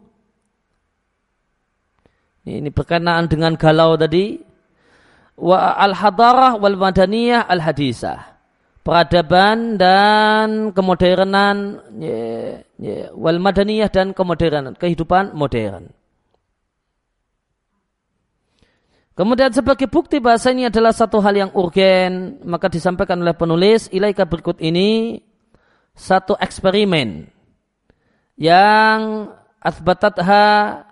Ini 2.48 2.72
berkenaan 2.72 3.28
dengan 3.28 3.60
galau 3.60 4.00
tadi. 4.00 4.40
Wa 5.36 5.76
al 5.76 5.94
hadarah 5.94 6.56
wal 6.58 6.80
madaniyah 6.80 7.46
al 7.46 7.62
hadisah 7.62 8.38
peradaban 8.88 9.76
dan 9.76 10.72
kemodernan 10.72 11.84
ya, 12.00 12.64
ya, 12.80 13.12
wal 13.12 13.44
madaniyah 13.44 13.92
dan 13.92 14.16
kemodernan 14.16 14.80
kehidupan 14.80 15.36
modern. 15.36 15.92
Kemudian 19.12 19.52
sebagai 19.52 19.92
bukti 19.92 20.24
bahasa 20.24 20.56
ini 20.56 20.72
adalah 20.72 20.94
satu 20.94 21.20
hal 21.20 21.36
yang 21.36 21.52
urgen, 21.58 22.40
maka 22.48 22.72
disampaikan 22.72 23.20
oleh 23.20 23.34
penulis 23.36 23.92
ilaika 23.92 24.24
berikut 24.24 24.62
ini 24.64 25.20
satu 25.98 26.38
eksperimen 26.38 27.37
yang 28.38 29.34
asbatatha 29.58 30.86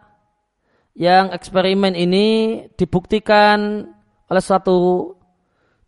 yang 0.98 1.30
eksperimen 1.30 1.94
ini 1.94 2.28
dibuktikan 2.74 3.86
oleh 4.26 4.44
satu 4.44 5.12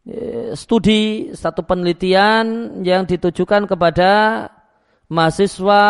e, 0.05 0.51
studi, 0.53 1.33
satu 1.33 1.63
penelitian 1.65 2.79
yang 2.85 3.07
ditujukan 3.07 3.65
kepada 3.65 4.45
mahasiswa 5.09 5.81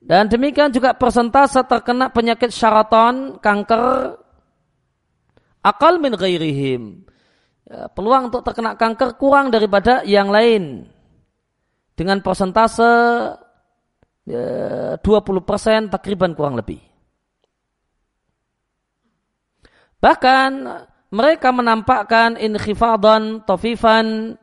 Dan 0.00 0.32
demikian 0.32 0.72
juga 0.72 0.96
persentase 0.96 1.60
terkena 1.68 2.08
penyakit 2.08 2.48
syaraton, 2.48 3.36
kanker, 3.36 4.16
akal 5.60 6.00
min 6.00 6.16
ghairihim. 6.16 7.04
Ya, 7.68 7.86
peluang 7.92 8.32
untuk 8.32 8.40
terkena 8.42 8.80
kanker 8.80 9.20
kurang 9.20 9.52
daripada 9.52 10.00
yang 10.08 10.32
lain. 10.32 10.88
Dengan 11.92 12.24
persentase 12.24 12.92
ya, 14.24 14.96
20% 15.04 15.92
takriban 15.92 16.32
kurang 16.32 16.56
lebih. 16.56 16.80
Bahkan 20.00 20.50
mereka 21.12 21.52
menampakkan 21.52 22.40
inkhifadhan 22.40 23.44
tofifan 23.44 24.40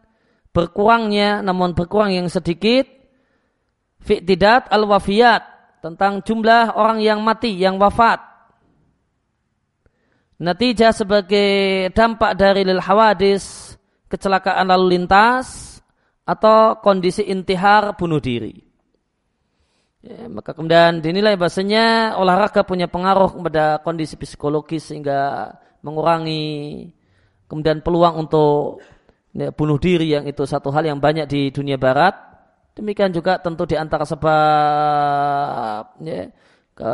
berkurangnya 0.54 1.41
namun 1.41 1.74
berkurang 1.74 2.13
yang 2.13 2.30
sedikit 2.30 2.97
fi'tidat 4.04 4.70
al-wafiyat 4.70 5.44
tentang 5.82 6.26
jumlah 6.26 6.76
orang 6.76 7.00
yang 7.00 7.22
mati, 7.22 7.54
yang 7.54 7.78
wafat. 7.78 8.20
Natijah 10.38 10.94
sebagai 10.94 11.90
dampak 11.98 12.38
dari 12.38 12.62
lil 12.62 12.78
hawadis, 12.78 13.74
kecelakaan 14.06 14.70
lalu 14.70 14.98
lintas, 14.98 15.82
atau 16.28 16.78
kondisi 16.84 17.26
intihar 17.26 17.96
bunuh 17.98 18.22
diri. 18.22 18.68
Ya, 20.04 20.30
maka 20.30 20.54
kemudian 20.54 21.02
dinilai 21.02 21.40
bahasanya 21.40 22.16
olahraga 22.22 22.62
punya 22.62 22.86
pengaruh 22.86 23.34
kepada 23.34 23.82
kondisi 23.82 24.14
psikologis 24.14 24.94
sehingga 24.94 25.52
mengurangi 25.82 26.86
kemudian 27.50 27.82
peluang 27.82 28.28
untuk 28.28 28.84
ya, 29.34 29.50
bunuh 29.50 29.82
diri 29.82 30.14
yang 30.14 30.30
itu 30.30 30.46
satu 30.46 30.70
hal 30.70 30.86
yang 30.86 31.02
banyak 31.02 31.26
di 31.26 31.50
dunia 31.50 31.82
barat 31.82 32.14
Demikian 32.78 33.10
juga 33.10 33.42
tentu 33.42 33.66
di 33.66 33.74
antara 33.74 34.06
sebab 34.06 35.98
ya, 36.06 36.30
ke, 36.78 36.94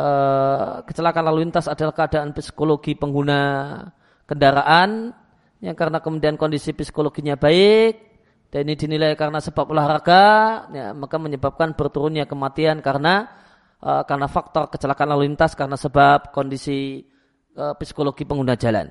kecelakaan 0.88 1.28
lalu 1.28 1.44
lintas 1.44 1.68
adalah 1.68 1.92
keadaan 1.92 2.32
psikologi 2.32 2.96
pengguna 2.96 3.84
kendaraan 4.24 5.12
yang 5.60 5.76
karena 5.76 6.00
kemudian 6.00 6.40
kondisi 6.40 6.72
psikologinya 6.72 7.36
baik 7.36 8.00
dan 8.48 8.64
ini 8.64 8.80
dinilai 8.80 9.12
karena 9.12 9.44
sebab 9.44 9.76
olahraga 9.76 10.24
ya, 10.72 10.96
maka 10.96 11.20
menyebabkan 11.20 11.76
berturunnya 11.76 12.24
kematian 12.24 12.80
karena 12.80 13.28
uh, 13.84 14.08
karena 14.08 14.24
faktor 14.24 14.72
kecelakaan 14.72 15.12
lalu 15.12 15.28
lintas 15.28 15.52
karena 15.52 15.76
sebab 15.76 16.32
kondisi 16.32 17.04
uh, 17.60 17.76
psikologi 17.76 18.24
pengguna 18.24 18.56
jalan. 18.56 18.88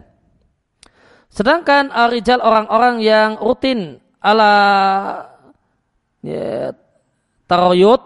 Sedangkan 1.34 1.90
arijal 1.90 2.38
orang-orang 2.46 3.02
yang 3.02 3.42
rutin 3.42 3.98
ala 4.22 4.54
ya, 6.22 6.76
taroyut, 7.48 8.02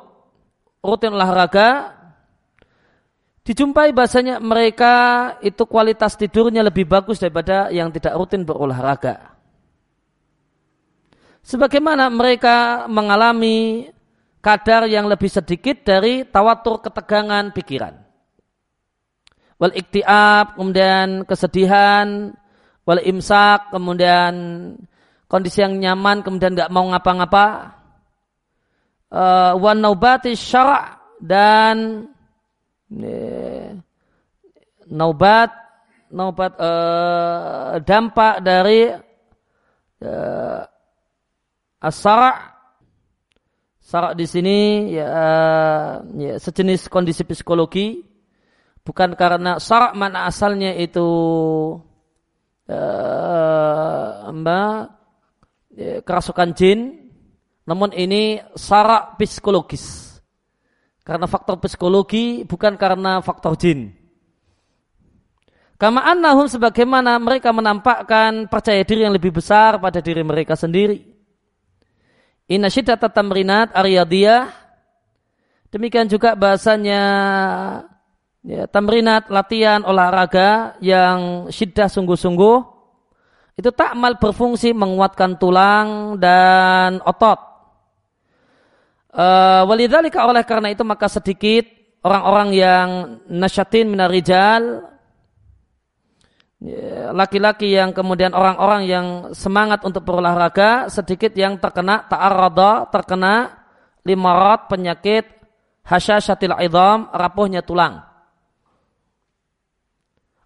rutin 0.81 1.13
olahraga, 1.13 1.93
dijumpai 3.47 3.95
bahasanya 3.95 4.43
mereka 4.43 4.93
itu 5.39 5.63
kualitas 5.63 6.19
tidurnya 6.19 6.63
lebih 6.67 6.83
bagus 6.83 7.23
daripada 7.23 7.71
yang 7.71 7.87
tidak 7.95 8.13
rutin 8.19 8.43
berolahraga. 8.43 9.37
Sebagaimana 11.47 12.11
mereka 12.11 12.87
mengalami 12.91 13.87
kadar 14.43 14.83
yang 14.91 15.07
lebih 15.07 15.31
sedikit 15.31 15.79
dari 15.87 16.27
tawatur 16.27 16.83
ketegangan 16.83 17.55
pikiran. 17.55 17.95
Wal 19.55 19.73
iktiab, 19.73 20.59
kemudian 20.59 21.23
kesedihan, 21.23 22.35
wal 22.83 22.99
imsak, 22.99 23.71
kemudian 23.71 24.33
kondisi 25.31 25.63
yang 25.63 25.79
nyaman, 25.79 26.19
kemudian 26.21 26.51
nggak 26.51 26.71
mau 26.71 26.83
ngapa-ngapa, 26.91 27.76
uh, 29.11 29.53
wan 29.59 29.79
naubati 29.79 30.33
dan 31.21 32.07
naubat 34.87 35.51
naubat 36.07 36.55
uh, 36.55 37.83
dampak 37.83 38.39
dari 38.39 38.87
uh, 40.03 40.61
asara 41.83 42.55
sarak 43.83 44.19
di 44.19 44.25
sini 44.27 44.91
ya, 44.95 45.07
uh, 45.07 45.91
ya 46.15 46.35
sejenis 46.39 46.87
kondisi 46.91 47.23
psikologi. 47.27 48.03
Bukan 48.87 49.19
karena 49.19 49.59
sarak 49.59 49.99
mana 49.99 50.31
asalnya 50.31 50.71
itu 50.79 51.07
uh, 52.71 54.31
mbak 54.31 54.75
ya, 55.75 55.99
kerasukan 56.07 56.55
jin 56.55 57.06
namun 57.67 57.91
ini 57.91 58.39
sarak 58.55 59.19
psikologis. 59.19 60.15
Karena 61.03 61.27
faktor 61.27 61.59
psikologi 61.59 62.47
bukan 62.47 62.79
karena 62.79 63.19
faktor 63.19 63.59
jin. 63.59 63.91
Kama 65.77 66.03
annahum 66.03 66.47
sebagaimana 66.49 67.19
mereka 67.21 67.53
menampakkan 67.53 68.49
percaya 68.49 68.81
diri 68.81 69.05
yang 69.05 69.13
lebih 69.13 69.35
besar 69.35 69.77
pada 69.77 69.99
diri 70.01 70.23
mereka 70.23 70.55
sendiri. 70.55 71.05
Inna 72.47 72.71
syiddat 72.71 73.03
tamrinat 73.11 73.75
ariyadiyah. 73.75 74.47
Demikian 75.67 76.07
juga 76.07 76.33
bahasanya 76.33 77.03
ya, 78.47 78.63
tamrinat 78.71 79.27
latihan 79.27 79.83
olahraga 79.83 80.79
yang 80.79 81.51
syiddah 81.51 81.91
sungguh-sungguh 81.91 82.57
itu 83.57 83.69
takmal 83.75 84.15
berfungsi 84.15 84.71
menguatkan 84.71 85.35
tulang 85.35 86.15
dan 86.21 87.03
otot 87.03 87.46
Uh, 89.07 89.63
Walidzalika 89.65 90.27
oleh 90.27 90.43
karena 90.43 90.67
itu 90.69 90.83
maka 90.83 91.07
sedikit 91.07 91.63
orang-orang 92.03 92.49
yang 92.53 92.87
nasyatin 93.31 93.87
minarijal 93.87 94.83
ya, 96.59 97.15
laki-laki 97.15 97.71
yang 97.71 97.95
kemudian 97.95 98.35
orang-orang 98.35 98.81
yang 98.83 99.07
semangat 99.31 99.81
untuk 99.87 100.03
berolahraga 100.03 100.91
sedikit 100.91 101.31
yang 101.39 101.55
terkena 101.55 102.03
ta'arrada 102.05 102.91
terkena 102.91 103.63
limarat 104.03 104.67
penyakit 104.67 105.25
hasyasyatil 105.87 106.55
idham 106.59 107.07
rapuhnya 107.11 107.63
tulang. 107.63 108.03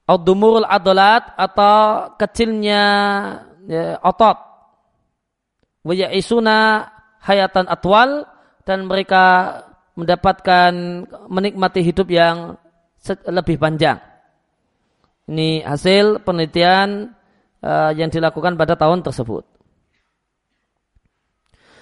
Audumurul 0.06 0.70
adolat 0.70 1.34
atau 1.34 2.14
kecilnya 2.20 2.84
ya, 3.66 3.98
otot. 4.06 4.38
Isuna 6.14 6.90
hayatan 7.26 7.66
atwal 7.66 8.26
dan 8.66 8.86
mereka 8.86 9.58
mendapatkan 9.96 10.72
menikmati 11.28 11.84
hidup 11.84 12.08
yang 12.10 12.56
lebih 13.28 13.58
panjang. 13.58 14.00
Ini 15.30 15.64
hasil 15.66 16.26
penelitian 16.26 17.14
uh, 17.62 17.92
yang 17.94 18.10
dilakukan 18.10 18.58
pada 18.58 18.76
tahun 18.76 19.06
tersebut. 19.06 19.48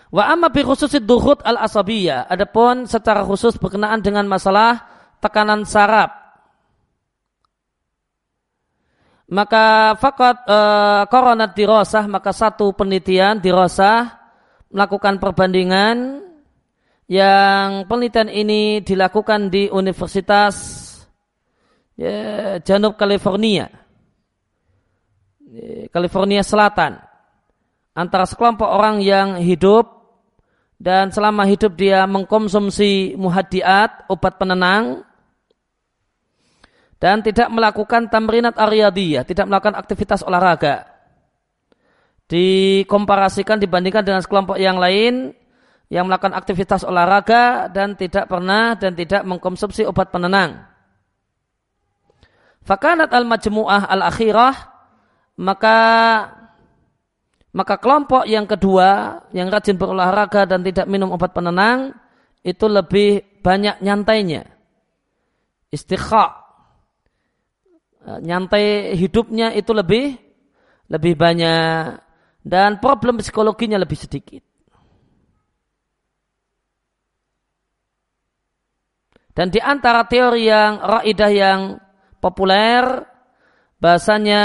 Wa 0.09 0.33
amma 0.33 0.49
bi 0.49 0.65
khususid 0.65 1.05
duhut 1.05 1.41
al 1.45 1.61
asabiyah. 1.61 2.25
Adapun 2.29 2.89
secara 2.89 3.21
khusus 3.21 3.57
berkenaan 3.61 4.01
dengan 4.01 4.25
masalah 4.25 4.85
tekanan 5.21 5.65
saraf. 5.69 6.13
Maka 9.29 9.93
fakat 10.01 10.41
uh, 10.49 11.05
koronat 11.05 11.53
dirosah 11.53 12.09
maka 12.09 12.33
satu 12.33 12.73
penelitian 12.73 13.37
dirosah 13.37 14.17
melakukan 14.73 15.21
perbandingan 15.21 16.25
yang 17.09 17.89
penelitian 17.89 18.29
ini 18.29 18.85
dilakukan 18.85 19.49
di 19.49 19.65
Universitas 19.65 20.53
ya, 21.97 22.61
Janub 22.61 22.93
California, 23.01 23.65
California 25.89 26.45
Selatan, 26.45 27.01
antara 27.97 28.29
sekelompok 28.29 28.69
orang 28.69 29.01
yang 29.01 29.41
hidup 29.41 29.89
dan 30.77 31.09
selama 31.09 31.49
hidup 31.49 31.73
dia 31.73 32.05
mengkonsumsi 32.05 33.17
muhadiat, 33.17 34.05
obat 34.05 34.37
penenang, 34.37 35.01
dan 37.01 37.25
tidak 37.25 37.49
melakukan 37.49 38.05
tamrinat 38.13 38.53
ariyadiyah, 38.53 39.25
tidak 39.25 39.49
melakukan 39.49 39.81
aktivitas 39.81 40.21
olahraga. 40.21 40.85
Dikomparasikan 42.29 43.57
dibandingkan 43.57 44.05
dengan 44.05 44.21
sekelompok 44.21 44.61
yang 44.61 44.77
lain 44.77 45.33
yang 45.89 46.05
melakukan 46.05 46.37
aktivitas 46.37 46.85
olahraga 46.85 47.67
dan 47.73 47.97
tidak 47.97 48.29
pernah 48.29 48.77
dan 48.77 48.93
tidak 48.93 49.25
mengkonsumsi 49.25 49.89
obat 49.89 50.13
penenang. 50.13 50.65
Fakanat 52.63 53.09
al-majmu'ah 53.09 53.89
al-akhirah 53.89 54.55
maka 55.41 55.77
maka 57.49 57.75
kelompok 57.81 58.29
yang 58.29 58.45
kedua 58.45 59.21
yang 59.33 59.49
rajin 59.49 59.73
berolahraga 59.73 60.45
dan 60.45 60.61
tidak 60.61 60.85
minum 60.85 61.09
obat 61.09 61.33
penenang 61.33 61.97
itu 62.45 62.69
lebih 62.69 63.41
banyak 63.41 63.81
nyantainya. 63.81 64.45
Istikha 65.73 66.49
Eh, 68.09 68.19
nyantai 68.25 68.97
hidupnya 68.97 69.53
itu 69.53 69.69
lebih 69.69 70.17
lebih 70.89 71.13
banyak 71.13 72.01
dan 72.41 72.81
problem 72.81 73.21
psikologinya 73.21 73.77
lebih 73.77 73.99
sedikit. 73.99 74.41
Dan 79.39 79.55
di 79.55 79.63
antara 79.63 80.03
teori 80.03 80.51
yang 80.51 80.83
raidah 80.83 81.31
yang 81.31 81.79
populer 82.19 83.07
bahasanya 83.79 84.43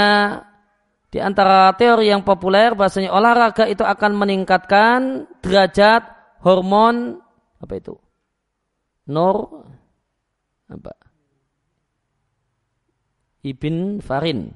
di 1.11 1.19
antara 1.19 1.75
teori 1.75 2.07
yang 2.07 2.23
populer 2.23 2.71
bahasanya 2.79 3.11
olahraga 3.11 3.67
itu 3.67 3.83
akan 3.83 4.15
meningkatkan 4.15 5.27
derajat 5.43 6.07
hormon 6.39 7.19
apa 7.59 7.73
itu? 7.75 7.99
Nor 9.11 9.67
apa? 10.71 10.95
ibn 13.43 13.99
farin 13.99 14.55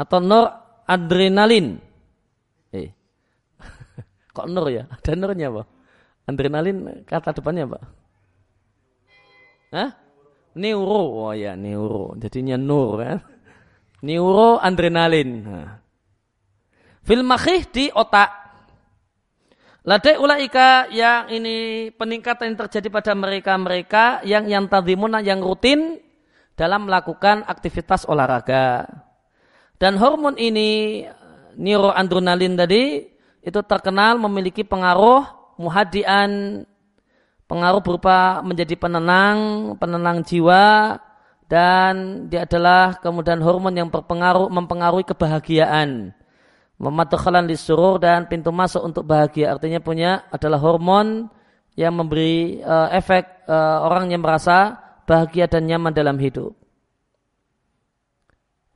atau 0.00 0.24
nur 0.24 0.48
adrenalin. 0.88 1.76
Eh. 2.72 2.96
Kok 4.34 4.48
nur 4.48 4.72
ya? 4.72 4.88
Ada 4.88 5.12
nurnya 5.12 5.52
apa? 5.52 5.79
Adrenalin 6.30 7.02
kata 7.02 7.34
depannya 7.34 7.66
apa? 7.66 7.80
Hah? 9.74 9.90
Neuro. 10.54 11.30
Oh 11.30 11.34
ya, 11.34 11.58
neuro. 11.58 12.14
Jadinya 12.18 12.54
nur 12.54 13.02
kan. 13.02 13.18
Neuro 14.06 14.58
adrenalin. 14.58 15.30
Nah. 15.42 15.70
Fil 17.02 17.22
di 17.70 17.90
otak. 17.90 18.30
Ladai 19.80 20.20
ulaika 20.20 20.92
yang 20.92 21.32
ini 21.32 21.88
peningkatan 21.96 22.52
yang 22.52 22.58
terjadi 22.68 22.88
pada 22.92 23.16
mereka-mereka 23.16 24.20
yang 24.28 24.44
yang 24.44 24.68
tadimuna 24.68 25.24
yang 25.24 25.40
rutin 25.40 25.96
dalam 26.52 26.84
melakukan 26.84 27.48
aktivitas 27.48 28.04
olahraga. 28.04 28.84
Dan 29.80 29.96
hormon 29.96 30.36
ini 30.36 31.00
neuroadrenalin 31.56 32.60
tadi 32.60 33.08
itu 33.40 33.60
terkenal 33.64 34.20
memiliki 34.20 34.60
pengaruh 34.60 35.39
muhadian 35.60 36.64
pengaruh 37.44 37.84
berupa 37.84 38.40
menjadi 38.40 38.72
penenang, 38.80 39.38
penenang 39.76 40.24
jiwa 40.24 40.96
dan 41.50 42.26
dia 42.30 42.46
adalah 42.46 42.96
kemudian 43.02 43.42
hormon 43.44 43.74
yang 43.76 43.92
berpengaruh 43.92 44.48
mempengaruhi 44.48 45.04
kebahagiaan. 45.04 46.16
Memadukhalan 46.80 47.44
di 47.44 47.60
surur 47.60 48.00
dan 48.00 48.24
pintu 48.24 48.48
masuk 48.48 48.80
untuk 48.80 49.04
bahagia 49.04 49.52
artinya 49.52 49.84
punya 49.84 50.24
adalah 50.32 50.56
hormon 50.56 51.28
yang 51.76 51.92
memberi 51.92 52.64
uh, 52.64 52.88
efek 52.88 53.44
uh, 53.44 53.84
orang 53.84 54.08
yang 54.08 54.24
merasa 54.24 54.80
bahagia 55.04 55.44
dan 55.44 55.68
nyaman 55.68 55.92
dalam 55.92 56.16
hidup. 56.16 56.56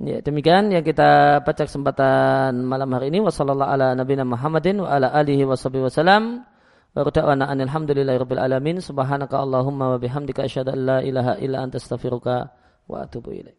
Ya, 0.02 0.18
demikian 0.20 0.74
yang 0.74 0.82
kita 0.82 1.40
baca 1.46 1.62
kesempatan 1.64 2.60
malam 2.66 2.90
hari 2.92 3.14
ini. 3.14 3.22
Ala 3.22 3.94
nabiyina 3.94 4.26
Muhammadin 4.26 4.82
wa 6.94 7.10
da'wana 7.10 7.50
alhamdulillahi 7.50 8.18
rabbil 8.22 8.38
alamin. 8.38 8.80
Subhanaka 8.80 9.36
Allahumma 9.36 9.92
wa 9.92 9.98
bihamdika 9.98 10.46
asyhadu 10.46 10.72
an 10.72 10.80
la 10.86 10.98
ilaha 11.02 11.36
illa 11.42 11.60
anta 11.60 11.76
astaghfiruka 11.82 12.54
wa 12.88 13.02
atubu 13.04 13.34
ilaik. 13.34 13.52